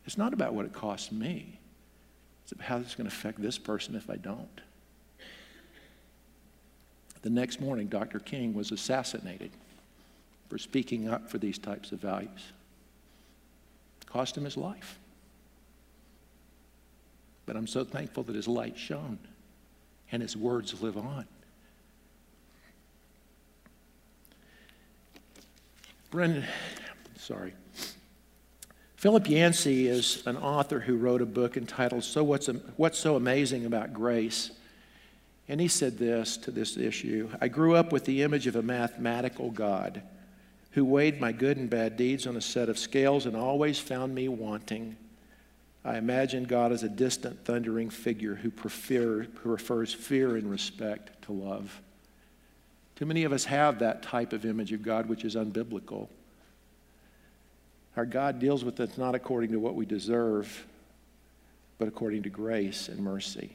It's 0.06 0.17
not 0.17 0.34
about 0.34 0.54
what 0.54 0.65
it 0.65 0.73
costs 0.73 1.12
me, 1.12 1.60
it's 2.43 2.52
about 2.52 2.65
how 2.65 2.78
it's 2.78 2.95
going 2.95 3.10
to 3.10 3.15
affect 3.15 3.41
this 3.41 3.58
person 3.58 3.95
if 3.95 4.10
I 4.10 4.15
don't. 4.15 4.62
The 7.21 7.30
next 7.30 7.60
morning, 7.60 7.88
Dr. 7.88 8.19
King 8.19 8.54
was 8.54 8.71
assassinated 8.71 9.52
for 10.49 10.58
speaking 10.58 11.10
up 11.10 11.30
for 11.30 11.38
these 11.38 11.58
types 11.58 11.91
of 11.91 11.99
values. 11.99 12.52
It 14.02 14.08
cost 14.08 14.38
him 14.38 14.45
his 14.45 14.58
life. 14.58 14.98
But 17.49 17.55
I'm 17.55 17.65
so 17.65 17.83
thankful 17.83 18.21
that 18.25 18.35
his 18.35 18.47
light 18.47 18.77
shone 18.77 19.17
and 20.12 20.21
his 20.21 20.38
words 20.38 20.79
live 20.83 20.97
on. 20.97 21.25
Brennan, 26.12 26.45
sorry. 27.17 27.55
Philip 28.97 29.27
Yancey 29.27 29.88
is 29.88 30.21
an 30.27 30.38
author 30.38 30.79
who 30.79 30.95
wrote 30.95 31.23
a 31.23 31.25
book 31.25 31.57
entitled 31.57 32.03
So 32.03 32.23
What's, 32.23 32.45
What's 32.77 32.99
So 32.99 33.15
Amazing 33.15 33.65
About 33.65 33.93
Grace? 33.93 34.51
And 35.47 35.59
he 35.59 35.67
said 35.67 35.97
this 35.97 36.38
to 36.38 36.51
this 36.51 36.77
issue 36.77 37.31
I 37.41 37.47
grew 37.47 37.73
up 37.73 37.91
with 37.91 38.05
the 38.05 38.21
image 38.21 38.45
of 38.45 38.57
a 38.57 38.62
mathematical 38.62 39.49
God 39.49 40.03
who 40.73 40.85
weighed 40.85 41.19
my 41.19 41.31
good 41.31 41.57
and 41.57 41.67
bad 41.67 41.97
deeds 41.97 42.27
on 42.27 42.38
a 42.38 42.41
set 42.41 42.69
of 42.69 42.77
scales 42.77 43.25
and 43.25 43.35
always 43.35 43.79
found 43.79 44.13
me 44.13 44.27
wanting. 44.27 44.97
I 45.83 45.97
imagine 45.97 46.43
God 46.43 46.71
as 46.71 46.83
a 46.83 46.89
distant, 46.89 47.45
thundering 47.45 47.89
figure 47.89 48.35
who, 48.35 48.51
prefer, 48.51 49.21
who 49.21 49.49
prefers 49.49 49.93
fear 49.93 50.35
and 50.35 50.49
respect 50.49 51.21
to 51.23 51.31
love. 51.31 51.81
Too 52.95 53.05
many 53.05 53.23
of 53.23 53.31
us 53.31 53.45
have 53.45 53.79
that 53.79 54.03
type 54.03 54.33
of 54.33 54.45
image 54.45 54.73
of 54.73 54.83
God, 54.83 55.07
which 55.07 55.23
is 55.23 55.35
unbiblical. 55.35 56.09
Our 57.95 58.05
God 58.05 58.39
deals 58.39 58.65
with 58.65 58.79
us 58.81 58.97
not 58.97 59.15
according 59.15 59.51
to 59.53 59.59
what 59.59 59.75
we 59.75 59.85
deserve, 59.85 60.65
but 61.77 61.87
according 61.87 62.23
to 62.23 62.29
grace 62.29 62.89
and 62.89 62.99
mercy. 62.99 63.49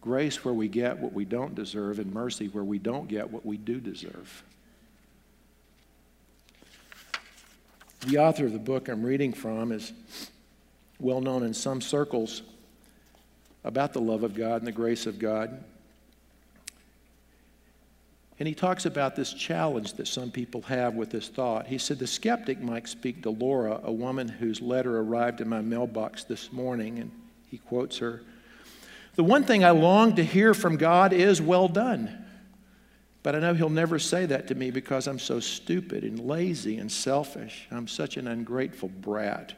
Grace 0.00 0.44
where 0.44 0.54
we 0.54 0.68
get 0.68 0.98
what 0.98 1.12
we 1.12 1.24
don't 1.24 1.56
deserve, 1.56 1.98
and 1.98 2.14
mercy 2.14 2.46
where 2.46 2.62
we 2.62 2.78
don't 2.78 3.08
get 3.08 3.30
what 3.30 3.44
we 3.44 3.56
do 3.56 3.80
deserve. 3.80 4.44
The 8.06 8.18
author 8.18 8.46
of 8.46 8.52
the 8.52 8.60
book 8.60 8.88
I'm 8.88 9.02
reading 9.02 9.32
from 9.32 9.72
is 9.72 9.92
well 10.98 11.20
known 11.20 11.42
in 11.42 11.54
some 11.54 11.80
circles 11.80 12.42
about 13.64 13.92
the 13.92 14.00
love 14.00 14.22
of 14.22 14.34
God 14.34 14.60
and 14.60 14.66
the 14.66 14.72
grace 14.72 15.06
of 15.06 15.18
God. 15.18 15.62
And 18.38 18.46
he 18.46 18.54
talks 18.54 18.86
about 18.86 19.16
this 19.16 19.32
challenge 19.32 19.94
that 19.94 20.06
some 20.06 20.30
people 20.30 20.62
have 20.62 20.94
with 20.94 21.10
this 21.10 21.28
thought. 21.28 21.66
He 21.66 21.78
said, 21.78 21.98
The 21.98 22.06
skeptic 22.06 22.60
might 22.60 22.88
speak 22.88 23.22
to 23.22 23.30
Laura, 23.30 23.80
a 23.82 23.92
woman 23.92 24.28
whose 24.28 24.62
letter 24.62 24.98
arrived 24.98 25.40
in 25.40 25.48
my 25.48 25.60
mailbox 25.60 26.24
this 26.24 26.52
morning, 26.52 27.00
and 27.00 27.10
he 27.48 27.58
quotes 27.58 27.98
her 27.98 28.22
The 29.16 29.24
one 29.24 29.42
thing 29.42 29.64
I 29.64 29.70
long 29.70 30.14
to 30.16 30.24
hear 30.24 30.54
from 30.54 30.76
God 30.76 31.12
is, 31.12 31.42
Well 31.42 31.68
done. 31.68 32.26
But 33.24 33.34
I 33.34 33.40
know 33.40 33.54
he'll 33.54 33.68
never 33.68 33.98
say 33.98 34.26
that 34.26 34.46
to 34.48 34.54
me 34.54 34.70
because 34.70 35.08
I'm 35.08 35.18
so 35.18 35.40
stupid 35.40 36.04
and 36.04 36.20
lazy 36.20 36.78
and 36.78 36.90
selfish. 36.90 37.66
I'm 37.70 37.88
such 37.88 38.16
an 38.16 38.28
ungrateful 38.28 38.88
brat. 38.88 39.54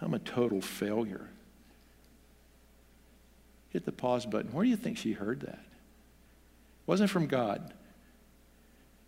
I'm 0.00 0.14
a 0.14 0.18
total 0.18 0.60
failure. 0.60 1.28
Hit 3.70 3.84
the 3.84 3.92
pause 3.92 4.26
button. 4.26 4.52
Where 4.52 4.64
do 4.64 4.70
you 4.70 4.76
think 4.76 4.98
she 4.98 5.12
heard 5.12 5.40
that? 5.40 5.58
It 5.58 6.86
wasn't 6.86 7.10
from 7.10 7.26
God. 7.26 7.72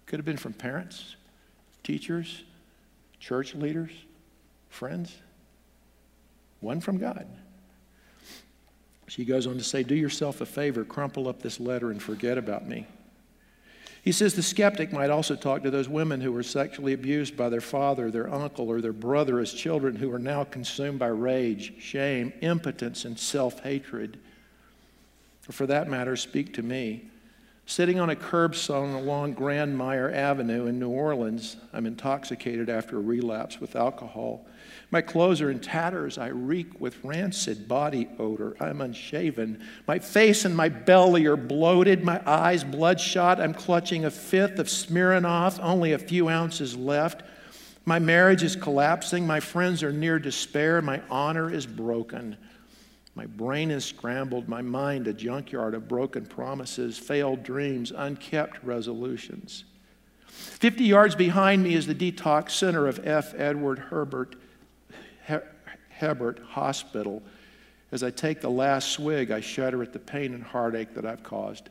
Could 0.07 0.18
have 0.18 0.26
been 0.26 0.37
from 0.37 0.52
parents, 0.52 1.16
teachers, 1.83 2.44
church 3.18 3.55
leaders, 3.55 3.90
friends. 4.68 5.16
One 6.61 6.81
from 6.81 6.98
God. 6.98 7.26
She 9.09 9.24
goes 9.24 9.46
on 9.46 9.59
to 9.59 9.64
say, 9.64 9.83
Do 9.83 9.94
yourself 9.94 10.40
a 10.40 10.46
favor, 10.46 10.85
crumple 10.85 11.28
up 11.28 11.42
this 11.42 11.59
letter 11.59 11.90
and 11.90 12.00
forget 12.00 12.38
about 12.38 12.68
me. 12.68 12.87
He 14.03 14.11
says 14.11 14.35
the 14.35 14.43
skeptic 14.43 14.93
might 14.93 15.11
also 15.11 15.37
talk 15.37 15.62
to 15.62 15.71
those 15.71 15.88
women 15.88 16.21
who 16.21 16.33
were 16.33 16.43
sexually 16.43 16.93
abused 16.93 17.37
by 17.37 17.49
their 17.49 17.61
father, 17.61 18.11
their 18.11 18.29
uncle, 18.29 18.69
or 18.69 18.81
their 18.81 18.93
brother 18.93 19.38
as 19.38 19.53
children 19.53 19.95
who 19.95 20.12
are 20.12 20.19
now 20.19 20.43
consumed 20.43 20.99
by 20.99 21.07
rage, 21.07 21.75
shame, 21.81 22.33
impotence, 22.41 23.05
and 23.05 23.17
self 23.17 23.61
hatred. 23.61 24.19
Or 25.49 25.53
for 25.53 25.69
that 25.69 25.88
matter, 25.88 26.17
speak 26.17 26.53
to 26.55 26.62
me 26.62 27.12
Sitting 27.64 28.01
on 28.01 28.11
a 28.11 28.16
curbstone 28.16 28.96
along 28.96 29.35
Grand 29.35 29.79
Meyer 29.79 30.11
Avenue 30.11 30.66
in 30.66 30.79
New 30.79 30.90
Orleans, 30.90 31.57
I'm 31.72 31.87
intoxicated 31.87 32.68
after 32.68 32.98
a 32.98 33.01
relapse 33.01 33.61
with 33.61 33.77
alcohol. 33.77 34.44
My 34.90 35.01
clothes 35.01 35.40
are 35.40 35.51
in 35.51 35.61
tatters. 35.61 36.18
I 36.18 36.27
reek 36.27 36.81
with 36.81 37.03
rancid 37.03 37.68
body 37.68 38.09
odor. 38.18 38.57
I'm 38.61 38.81
unshaven. 38.81 39.62
My 39.87 39.98
face 40.01 40.44
and 40.44 40.57
my 40.57 40.68
belly 40.68 41.25
are 41.27 41.37
bloated. 41.37 42.05
My 42.05 42.20
eyes 42.27 42.64
bloodshot. 42.64 43.40
I'm 43.40 43.55
clutching 43.55 44.05
a 44.05 44.11
fifth 44.11 44.59
of 44.59 44.66
Smirnoff, 44.66 45.59
only 45.62 45.92
a 45.92 45.98
few 45.98 46.29
ounces 46.29 46.77
left. 46.77 47.22
My 47.85 47.98
marriage 47.98 48.42
is 48.42 48.55
collapsing. 48.55 49.27
My 49.27 49.40
friends 49.40 49.83
are 49.83 49.92
near 49.92 50.18
despair. 50.18 50.83
My 50.83 51.01
honor 51.09 51.51
is 51.51 51.66
broken. 51.66 52.37
My 53.14 53.27
brain 53.27 53.70
is 53.70 53.85
scrambled, 53.85 54.48
my 54.48 54.62
mind 54.62 55.07
a 55.07 55.12
junkyard 55.12 55.75
of 55.75 55.87
broken 55.87 56.25
promises, 56.25 56.98
failed 56.98 57.42
dreams, 57.42 57.92
unkept 57.94 58.62
resolutions. 58.64 59.64
50 60.27 60.85
yards 60.85 61.14
behind 61.14 61.62
me 61.62 61.75
is 61.75 61.87
the 61.87 61.94
detox 61.94 62.53
center 62.53 62.87
of 62.87 63.07
F. 63.07 63.35
Edward 63.37 63.79
Herbert 63.79 64.37
Hebert 65.90 66.40
Hospital. 66.48 67.22
As 67.92 68.03
I 68.03 68.11
take 68.11 68.40
the 68.40 68.51
last 68.51 68.90
swig, 68.90 69.31
I 69.31 69.40
shudder 69.40 69.83
at 69.83 69.92
the 69.92 69.98
pain 69.98 70.33
and 70.33 70.42
heartache 70.42 70.94
that 70.94 71.05
I've 71.05 71.22
caused. 71.22 71.68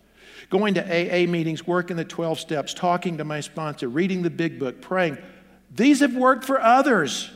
Going 0.50 0.76
to 0.76 0.84
AA 0.84 1.28
meetings, 1.28 1.66
working 1.66 1.98
the 1.98 2.06
12 2.06 2.40
steps, 2.40 2.74
talking 2.74 3.18
to 3.18 3.24
my 3.24 3.42
sponsor, 3.42 3.90
reading 3.90 4.22
the 4.22 4.30
big 4.30 4.60
book, 4.60 4.80
praying. 4.80 5.18
These 5.76 6.02
have 6.02 6.16
worked 6.16 6.46
for 6.46 6.62
others. 6.62 7.32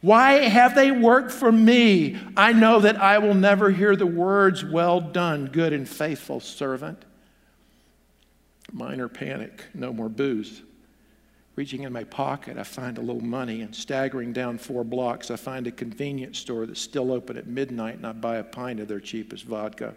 Why 0.00 0.48
have 0.48 0.74
they 0.74 0.90
worked 0.90 1.30
for 1.30 1.52
me? 1.52 2.18
I 2.36 2.52
know 2.52 2.80
that 2.80 2.96
I 2.96 3.18
will 3.18 3.34
never 3.34 3.70
hear 3.70 3.96
the 3.96 4.06
words, 4.06 4.64
Well 4.64 5.00
done, 5.00 5.46
good 5.46 5.72
and 5.72 5.88
faithful 5.88 6.40
servant. 6.40 7.04
Minor 8.72 9.08
panic, 9.08 9.64
no 9.74 9.92
more 9.92 10.08
booze. 10.08 10.62
Reaching 11.56 11.82
in 11.82 11.92
my 11.92 12.04
pocket, 12.04 12.56
I 12.56 12.62
find 12.62 12.96
a 12.96 13.02
little 13.02 13.22
money, 13.22 13.60
and 13.60 13.74
staggering 13.74 14.32
down 14.32 14.56
four 14.56 14.84
blocks, 14.84 15.30
I 15.30 15.36
find 15.36 15.66
a 15.66 15.72
convenience 15.72 16.38
store 16.38 16.64
that's 16.64 16.80
still 16.80 17.12
open 17.12 17.36
at 17.36 17.46
midnight, 17.46 17.96
and 17.96 18.06
I 18.06 18.12
buy 18.12 18.36
a 18.36 18.44
pint 18.44 18.80
of 18.80 18.88
their 18.88 19.00
cheapest 19.00 19.44
vodka. 19.44 19.94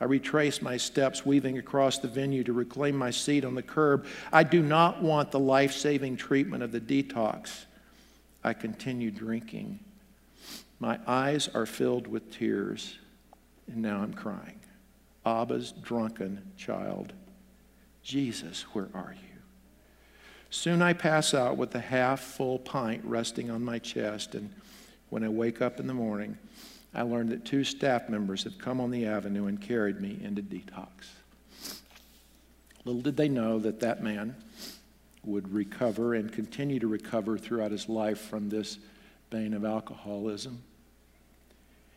I 0.00 0.04
retrace 0.06 0.62
my 0.62 0.76
steps, 0.76 1.26
weaving 1.26 1.58
across 1.58 1.98
the 1.98 2.08
venue 2.08 2.44
to 2.44 2.52
reclaim 2.52 2.96
my 2.96 3.10
seat 3.10 3.44
on 3.44 3.54
the 3.54 3.62
curb. 3.62 4.06
I 4.32 4.42
do 4.42 4.62
not 4.62 5.02
want 5.02 5.30
the 5.30 5.40
life 5.40 5.72
saving 5.72 6.16
treatment 6.16 6.62
of 6.62 6.72
the 6.72 6.80
detox. 6.80 7.66
I 8.44 8.52
continue 8.52 9.10
drinking. 9.10 9.80
My 10.78 10.98
eyes 11.06 11.48
are 11.48 11.64
filled 11.64 12.06
with 12.06 12.30
tears, 12.30 12.98
and 13.66 13.78
now 13.78 14.02
I'm 14.02 14.12
crying. 14.12 14.60
Abba's 15.24 15.72
drunken 15.72 16.52
child. 16.58 17.14
Jesus, 18.02 18.62
where 18.74 18.88
are 18.92 19.14
you? 19.14 19.28
Soon 20.50 20.82
I 20.82 20.92
pass 20.92 21.32
out 21.32 21.56
with 21.56 21.70
the 21.70 21.80
half 21.80 22.20
full 22.20 22.58
pint 22.58 23.02
resting 23.04 23.50
on 23.50 23.64
my 23.64 23.78
chest, 23.78 24.34
and 24.34 24.50
when 25.08 25.24
I 25.24 25.28
wake 25.28 25.62
up 25.62 25.80
in 25.80 25.86
the 25.86 25.94
morning, 25.94 26.36
I 26.94 27.02
learn 27.02 27.30
that 27.30 27.44
two 27.44 27.64
staff 27.64 28.08
members 28.08 28.44
have 28.44 28.58
come 28.58 28.80
on 28.80 28.90
the 28.90 29.06
avenue 29.06 29.46
and 29.46 29.60
carried 29.60 30.00
me 30.00 30.18
into 30.22 30.42
detox. 30.42 30.88
Little 32.84 33.00
did 33.00 33.16
they 33.16 33.28
know 33.28 33.58
that 33.58 33.80
that 33.80 34.02
man 34.02 34.36
would 35.26 35.52
recover 35.52 36.14
and 36.14 36.32
continue 36.32 36.78
to 36.80 36.86
recover 36.86 37.38
throughout 37.38 37.70
his 37.70 37.88
life 37.88 38.20
from 38.20 38.48
this 38.48 38.78
bane 39.30 39.54
of 39.54 39.64
alcoholism. 39.64 40.62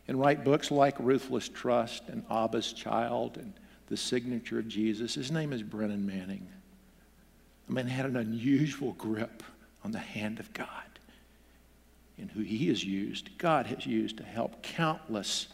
And 0.06 0.18
write 0.18 0.44
books 0.44 0.70
like 0.70 0.98
Ruthless 0.98 1.48
Trust 1.48 2.08
and 2.08 2.24
Abba's 2.30 2.72
Child 2.72 3.36
and 3.36 3.52
The 3.88 3.96
Signature 3.96 4.58
of 4.58 4.68
Jesus. 4.68 5.14
His 5.14 5.30
name 5.30 5.52
is 5.52 5.62
Brennan 5.62 6.06
Manning. 6.06 6.48
A 7.68 7.72
man 7.72 7.86
had 7.86 8.06
an 8.06 8.16
unusual 8.16 8.92
grip 8.92 9.42
on 9.84 9.92
the 9.92 9.98
hand 9.98 10.40
of 10.40 10.52
God 10.54 10.88
and 12.18 12.30
who 12.30 12.40
he 12.40 12.68
has 12.68 12.84
used, 12.84 13.30
God 13.38 13.66
has 13.66 13.86
used 13.86 14.16
to 14.18 14.24
help 14.24 14.62
countless 14.62 15.48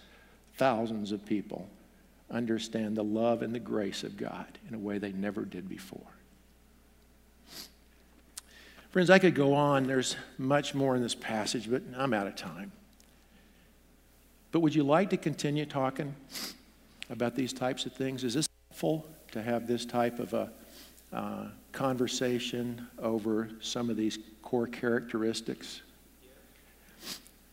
thousands 0.56 1.12
of 1.12 1.24
people 1.26 1.68
understand 2.30 2.96
the 2.96 3.04
love 3.04 3.42
and 3.42 3.54
the 3.54 3.60
grace 3.60 4.02
of 4.02 4.16
God 4.16 4.58
in 4.68 4.74
a 4.74 4.78
way 4.78 4.98
they 4.98 5.12
never 5.12 5.44
did 5.44 5.68
before. 5.68 6.00
Friends, 8.94 9.10
I 9.10 9.18
could 9.18 9.34
go 9.34 9.52
on. 9.54 9.88
There's 9.88 10.14
much 10.38 10.72
more 10.72 10.94
in 10.94 11.02
this 11.02 11.16
passage, 11.16 11.68
but 11.68 11.82
I'm 11.96 12.14
out 12.14 12.28
of 12.28 12.36
time. 12.36 12.70
But 14.52 14.60
would 14.60 14.72
you 14.72 14.84
like 14.84 15.10
to 15.10 15.16
continue 15.16 15.66
talking 15.66 16.14
about 17.10 17.34
these 17.34 17.52
types 17.52 17.86
of 17.86 17.92
things? 17.92 18.22
Is 18.22 18.34
this 18.34 18.48
helpful 18.70 19.04
to 19.32 19.42
have 19.42 19.66
this 19.66 19.84
type 19.84 20.20
of 20.20 20.32
a 20.32 20.48
uh, 21.12 21.48
conversation 21.72 22.86
over 23.00 23.48
some 23.60 23.90
of 23.90 23.96
these 23.96 24.20
core 24.42 24.68
characteristics? 24.68 25.80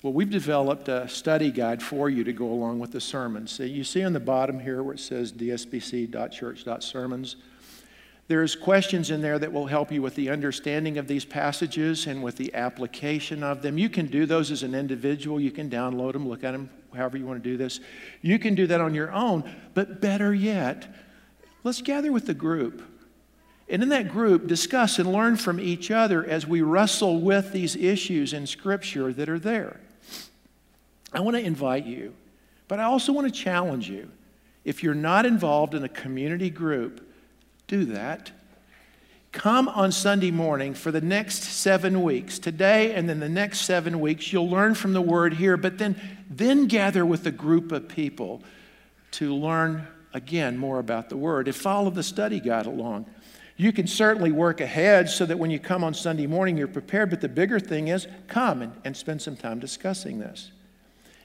Well, 0.03 0.13
we've 0.13 0.29
developed 0.29 0.89
a 0.89 1.07
study 1.07 1.49
guide 1.49 1.81
for 1.81 2.07
you 2.07 2.23
to 2.23 2.33
go 2.33 2.51
along 2.51 2.77
with 2.77 2.91
the 2.91 3.01
sermons. 3.01 3.51
So 3.51 3.63
you 3.63 3.83
see 3.83 4.03
on 4.03 4.13
the 4.13 4.19
bottom 4.19 4.59
here 4.59 4.83
where 4.83 4.93
it 4.93 4.99
says 4.99 5.31
dsbc.church.sermons. 5.31 7.35
There's 8.31 8.55
questions 8.55 9.11
in 9.11 9.21
there 9.21 9.37
that 9.39 9.51
will 9.51 9.67
help 9.67 9.91
you 9.91 10.01
with 10.01 10.15
the 10.15 10.29
understanding 10.29 10.97
of 10.97 11.05
these 11.05 11.25
passages 11.25 12.07
and 12.07 12.23
with 12.23 12.37
the 12.37 12.55
application 12.55 13.43
of 13.43 13.61
them. 13.61 13.77
You 13.77 13.89
can 13.89 14.05
do 14.05 14.25
those 14.25 14.51
as 14.51 14.63
an 14.63 14.73
individual. 14.73 15.37
You 15.37 15.51
can 15.51 15.69
download 15.69 16.13
them, 16.13 16.29
look 16.29 16.45
at 16.45 16.53
them, 16.53 16.69
however 16.95 17.17
you 17.17 17.25
want 17.25 17.43
to 17.43 17.49
do 17.49 17.57
this. 17.57 17.81
You 18.21 18.39
can 18.39 18.55
do 18.55 18.67
that 18.67 18.79
on 18.79 18.93
your 18.95 19.11
own. 19.11 19.53
But 19.73 19.99
better 19.99 20.33
yet, 20.33 20.87
let's 21.65 21.81
gather 21.81 22.09
with 22.09 22.25
the 22.25 22.33
group. 22.33 22.81
And 23.67 23.83
in 23.83 23.89
that 23.89 24.07
group, 24.07 24.47
discuss 24.47 24.97
and 24.97 25.11
learn 25.11 25.35
from 25.35 25.59
each 25.59 25.91
other 25.91 26.23
as 26.23 26.47
we 26.47 26.61
wrestle 26.61 27.19
with 27.19 27.51
these 27.51 27.75
issues 27.75 28.31
in 28.31 28.47
Scripture 28.47 29.11
that 29.11 29.27
are 29.27 29.39
there. 29.39 29.81
I 31.11 31.19
want 31.19 31.35
to 31.35 31.43
invite 31.43 31.85
you, 31.85 32.13
but 32.69 32.79
I 32.79 32.83
also 32.83 33.11
want 33.11 33.27
to 33.27 33.37
challenge 33.37 33.89
you. 33.89 34.09
If 34.63 34.83
you're 34.83 34.93
not 34.93 35.25
involved 35.25 35.75
in 35.75 35.83
a 35.83 35.89
community 35.89 36.49
group, 36.49 37.09
do 37.71 37.85
that. 37.85 38.31
Come 39.31 39.69
on 39.69 39.93
Sunday 39.93 40.29
morning 40.29 40.73
for 40.73 40.91
the 40.91 40.99
next 40.99 41.43
seven 41.43 42.03
weeks. 42.03 42.37
Today 42.37 42.93
and 42.93 43.07
then 43.07 43.21
the 43.21 43.29
next 43.29 43.61
seven 43.61 44.01
weeks, 44.01 44.33
you'll 44.33 44.49
learn 44.49 44.75
from 44.75 44.91
the 44.91 45.01
word 45.01 45.33
here, 45.35 45.55
but 45.55 45.77
then, 45.77 45.95
then 46.29 46.67
gather 46.67 47.05
with 47.05 47.25
a 47.25 47.31
group 47.31 47.71
of 47.71 47.87
people 47.87 48.43
to 49.11 49.33
learn 49.33 49.87
again 50.13 50.57
more 50.57 50.79
about 50.79 51.07
the 51.07 51.15
word 51.15 51.47
and 51.47 51.55
follow 51.55 51.89
the 51.89 52.03
study 52.03 52.41
guide 52.41 52.65
along. 52.65 53.05
You 53.55 53.71
can 53.71 53.87
certainly 53.87 54.33
work 54.33 54.59
ahead 54.59 55.09
so 55.09 55.25
that 55.25 55.39
when 55.39 55.49
you 55.49 55.57
come 55.59 55.81
on 55.81 55.93
Sunday 55.93 56.27
morning, 56.27 56.57
you're 56.57 56.67
prepared, 56.67 57.09
but 57.09 57.21
the 57.21 57.29
bigger 57.29 57.59
thing 57.59 57.87
is 57.87 58.05
come 58.27 58.61
and, 58.61 58.73
and 58.83 58.97
spend 58.97 59.21
some 59.21 59.37
time 59.37 59.59
discussing 59.59 60.19
this. 60.19 60.51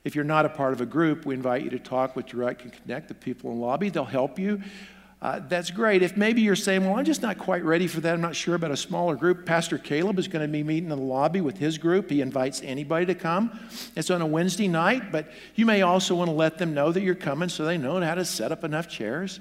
If 0.05 0.15
you're 0.15 0.25
not 0.25 0.47
a 0.47 0.51
part 0.51 0.73
of 0.73 0.81
a 0.81 0.87
group, 0.87 1.27
we 1.27 1.35
invite 1.35 1.65
you 1.65 1.71
to 1.71 1.81
talk 1.81 2.15
with 2.15 2.27
Direct 2.27 2.63
and 2.63 2.73
Connect, 2.73 3.09
the 3.09 3.15
people 3.15 3.51
in 3.51 3.59
the 3.59 3.65
lobby. 3.65 3.89
They'll 3.89 4.05
help 4.05 4.39
you. 4.39 4.63
Uh, 5.23 5.41
that's 5.49 5.71
great. 5.71 6.03
If 6.03 6.17
maybe 6.17 6.43
you're 6.43 6.55
saying, 6.55 6.85
well, 6.85 6.97
I'm 6.97 7.05
just 7.05 7.23
not 7.23 7.39
quite 7.39 7.65
ready 7.65 7.87
for 7.87 8.01
that, 8.01 8.13
I'm 8.13 8.21
not 8.21 8.37
sure 8.37 8.55
about 8.55 8.71
a 8.71 8.77
smaller 8.77 9.17
group, 9.17 9.47
Pastor 9.47 9.79
Caleb 9.79 10.19
is 10.19 10.29
going 10.29 10.47
to 10.47 10.53
be 10.53 10.63
meeting 10.63 10.85
in 10.85 10.89
the 10.91 10.97
lobby 10.97 11.41
with 11.41 11.57
his 11.57 11.79
group. 11.79 12.11
He 12.11 12.21
invites 12.21 12.61
anybody 12.63 13.07
to 13.07 13.15
come. 13.15 13.59
It's 13.97 14.11
on 14.11 14.21
a 14.21 14.27
Wednesday 14.27 14.69
night, 14.69 15.11
but 15.11 15.31
you 15.55 15.65
may 15.65 15.83
also 15.83 16.15
want 16.15 16.29
to 16.29 16.35
let 16.35 16.59
them 16.59 16.75
know 16.75 16.93
that 16.93 17.03
you're 17.03 17.15
coming 17.15 17.49
so 17.49 17.65
they 17.65 17.79
know 17.79 18.01
how 18.01 18.15
to 18.15 18.27
set 18.27 18.53
up 18.53 18.63
enough 18.63 18.89
chairs. 18.89 19.41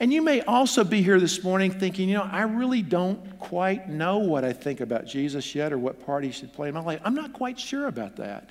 And 0.00 0.12
you 0.12 0.22
may 0.22 0.40
also 0.40 0.82
be 0.82 1.02
here 1.02 1.20
this 1.20 1.44
morning 1.44 1.70
thinking, 1.70 2.08
you 2.08 2.16
know, 2.16 2.28
I 2.30 2.42
really 2.42 2.82
don't 2.82 3.38
quite 3.38 3.88
know 3.88 4.18
what 4.18 4.44
I 4.44 4.52
think 4.52 4.80
about 4.80 5.06
Jesus 5.06 5.54
yet 5.54 5.72
or 5.72 5.78
what 5.78 6.04
part 6.04 6.24
he 6.24 6.32
should 6.32 6.52
play 6.52 6.68
in 6.68 6.74
my 6.74 6.80
life. 6.80 7.00
I'm 7.04 7.14
not 7.14 7.34
quite 7.34 7.60
sure 7.60 7.86
about 7.86 8.16
that. 8.16 8.50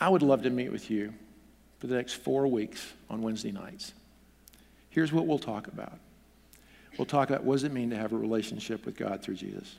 I 0.00 0.08
would 0.08 0.22
love 0.22 0.42
to 0.42 0.50
meet 0.50 0.70
with 0.70 0.90
you 0.90 1.14
for 1.78 1.86
the 1.86 1.94
next 1.94 2.14
four 2.14 2.46
weeks 2.46 2.92
on 3.08 3.22
Wednesday 3.22 3.52
nights. 3.52 3.92
Here's 4.90 5.12
what 5.12 5.26
we'll 5.26 5.38
talk 5.38 5.68
about 5.68 5.98
we'll 6.96 7.06
talk 7.06 7.30
about 7.30 7.44
what 7.44 7.54
does 7.54 7.64
it 7.64 7.72
mean 7.72 7.90
to 7.90 7.96
have 7.96 8.12
a 8.12 8.16
relationship 8.16 8.84
with 8.84 8.96
God 8.96 9.22
through 9.22 9.36
Jesus? 9.36 9.76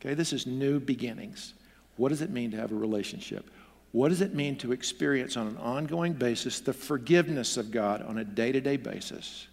Okay, 0.00 0.14
this 0.14 0.32
is 0.32 0.46
new 0.46 0.80
beginnings. 0.80 1.54
What 1.96 2.08
does 2.08 2.22
it 2.22 2.30
mean 2.30 2.50
to 2.52 2.56
have 2.56 2.72
a 2.72 2.76
relationship? 2.76 3.50
What 3.92 4.08
does 4.08 4.22
it 4.22 4.34
mean 4.34 4.56
to 4.56 4.72
experience 4.72 5.36
on 5.36 5.46
an 5.46 5.56
ongoing 5.58 6.14
basis 6.14 6.60
the 6.60 6.72
forgiveness 6.72 7.56
of 7.56 7.70
God 7.70 8.02
on 8.02 8.18
a 8.18 8.24
day 8.24 8.52
to 8.52 8.60
day 8.60 8.76
basis? 8.76 9.46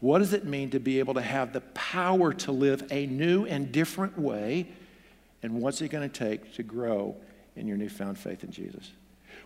What 0.00 0.18
does 0.18 0.32
it 0.32 0.44
mean 0.44 0.70
to 0.70 0.80
be 0.80 0.98
able 0.98 1.14
to 1.14 1.22
have 1.22 1.52
the 1.52 1.60
power 1.60 2.32
to 2.34 2.52
live 2.52 2.86
a 2.90 3.06
new 3.06 3.46
and 3.46 3.70
different 3.70 4.18
way? 4.18 4.66
And 5.42 5.60
what's 5.60 5.80
it 5.82 5.90
going 5.90 6.08
to 6.08 6.18
take 6.18 6.54
to 6.54 6.62
grow 6.62 7.16
in 7.56 7.68
your 7.68 7.76
newfound 7.76 8.18
faith 8.18 8.44
in 8.44 8.50
Jesus. 8.50 8.90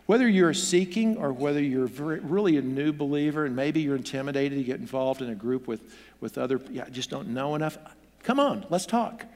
Whether 0.09 0.27
you're 0.27 0.55
seeking 0.55 1.19
or 1.19 1.35
whether 1.35 1.61
you're 1.61 1.85
really 1.85 2.57
a 2.57 2.63
new 2.63 2.95
believer 2.95 3.45
and 3.45 3.55
maybe 3.55 3.83
you're 3.83 3.95
intimidated 3.95 4.57
to 4.57 4.65
get 4.65 4.81
involved 4.81 5.21
in 5.21 5.29
a 5.29 5.35
group 5.35 5.69
with, 5.69 5.83
with 6.19 6.39
other, 6.39 6.63
yeah, 6.71 6.85
I 6.87 6.89
just 6.89 7.11
don't 7.11 7.29
know 7.29 7.55
enough, 7.55 7.77
come 8.23 8.41
on, 8.41 8.65
let's 8.71 8.87
talk. 8.87 9.27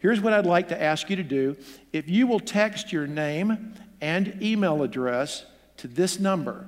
Here's 0.00 0.20
what 0.20 0.32
I'd 0.32 0.44
like 0.44 0.70
to 0.70 0.82
ask 0.82 1.08
you 1.08 1.14
to 1.14 1.22
do. 1.22 1.56
If 1.92 2.10
you 2.10 2.26
will 2.26 2.40
text 2.40 2.92
your 2.92 3.06
name 3.06 3.76
and 4.00 4.42
email 4.42 4.82
address 4.82 5.46
to 5.76 5.86
this 5.86 6.18
number, 6.18 6.66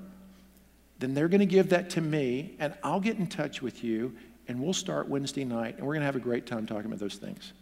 then 1.00 1.14
they're 1.14 1.26
going 1.26 1.40
to 1.40 1.44
give 1.46 1.70
that 1.70 1.90
to 1.90 2.00
me, 2.00 2.54
and 2.60 2.72
I'll 2.84 3.00
get 3.00 3.16
in 3.16 3.26
touch 3.26 3.60
with 3.60 3.82
you, 3.82 4.16
and 4.46 4.62
we'll 4.62 4.72
start 4.72 5.08
Wednesday 5.08 5.44
night, 5.44 5.76
and 5.76 5.84
we're 5.84 5.94
going 5.94 6.02
to 6.02 6.06
have 6.06 6.14
a 6.14 6.20
great 6.20 6.46
time 6.46 6.66
talking 6.66 6.86
about 6.86 7.00
those 7.00 7.16
things. 7.16 7.52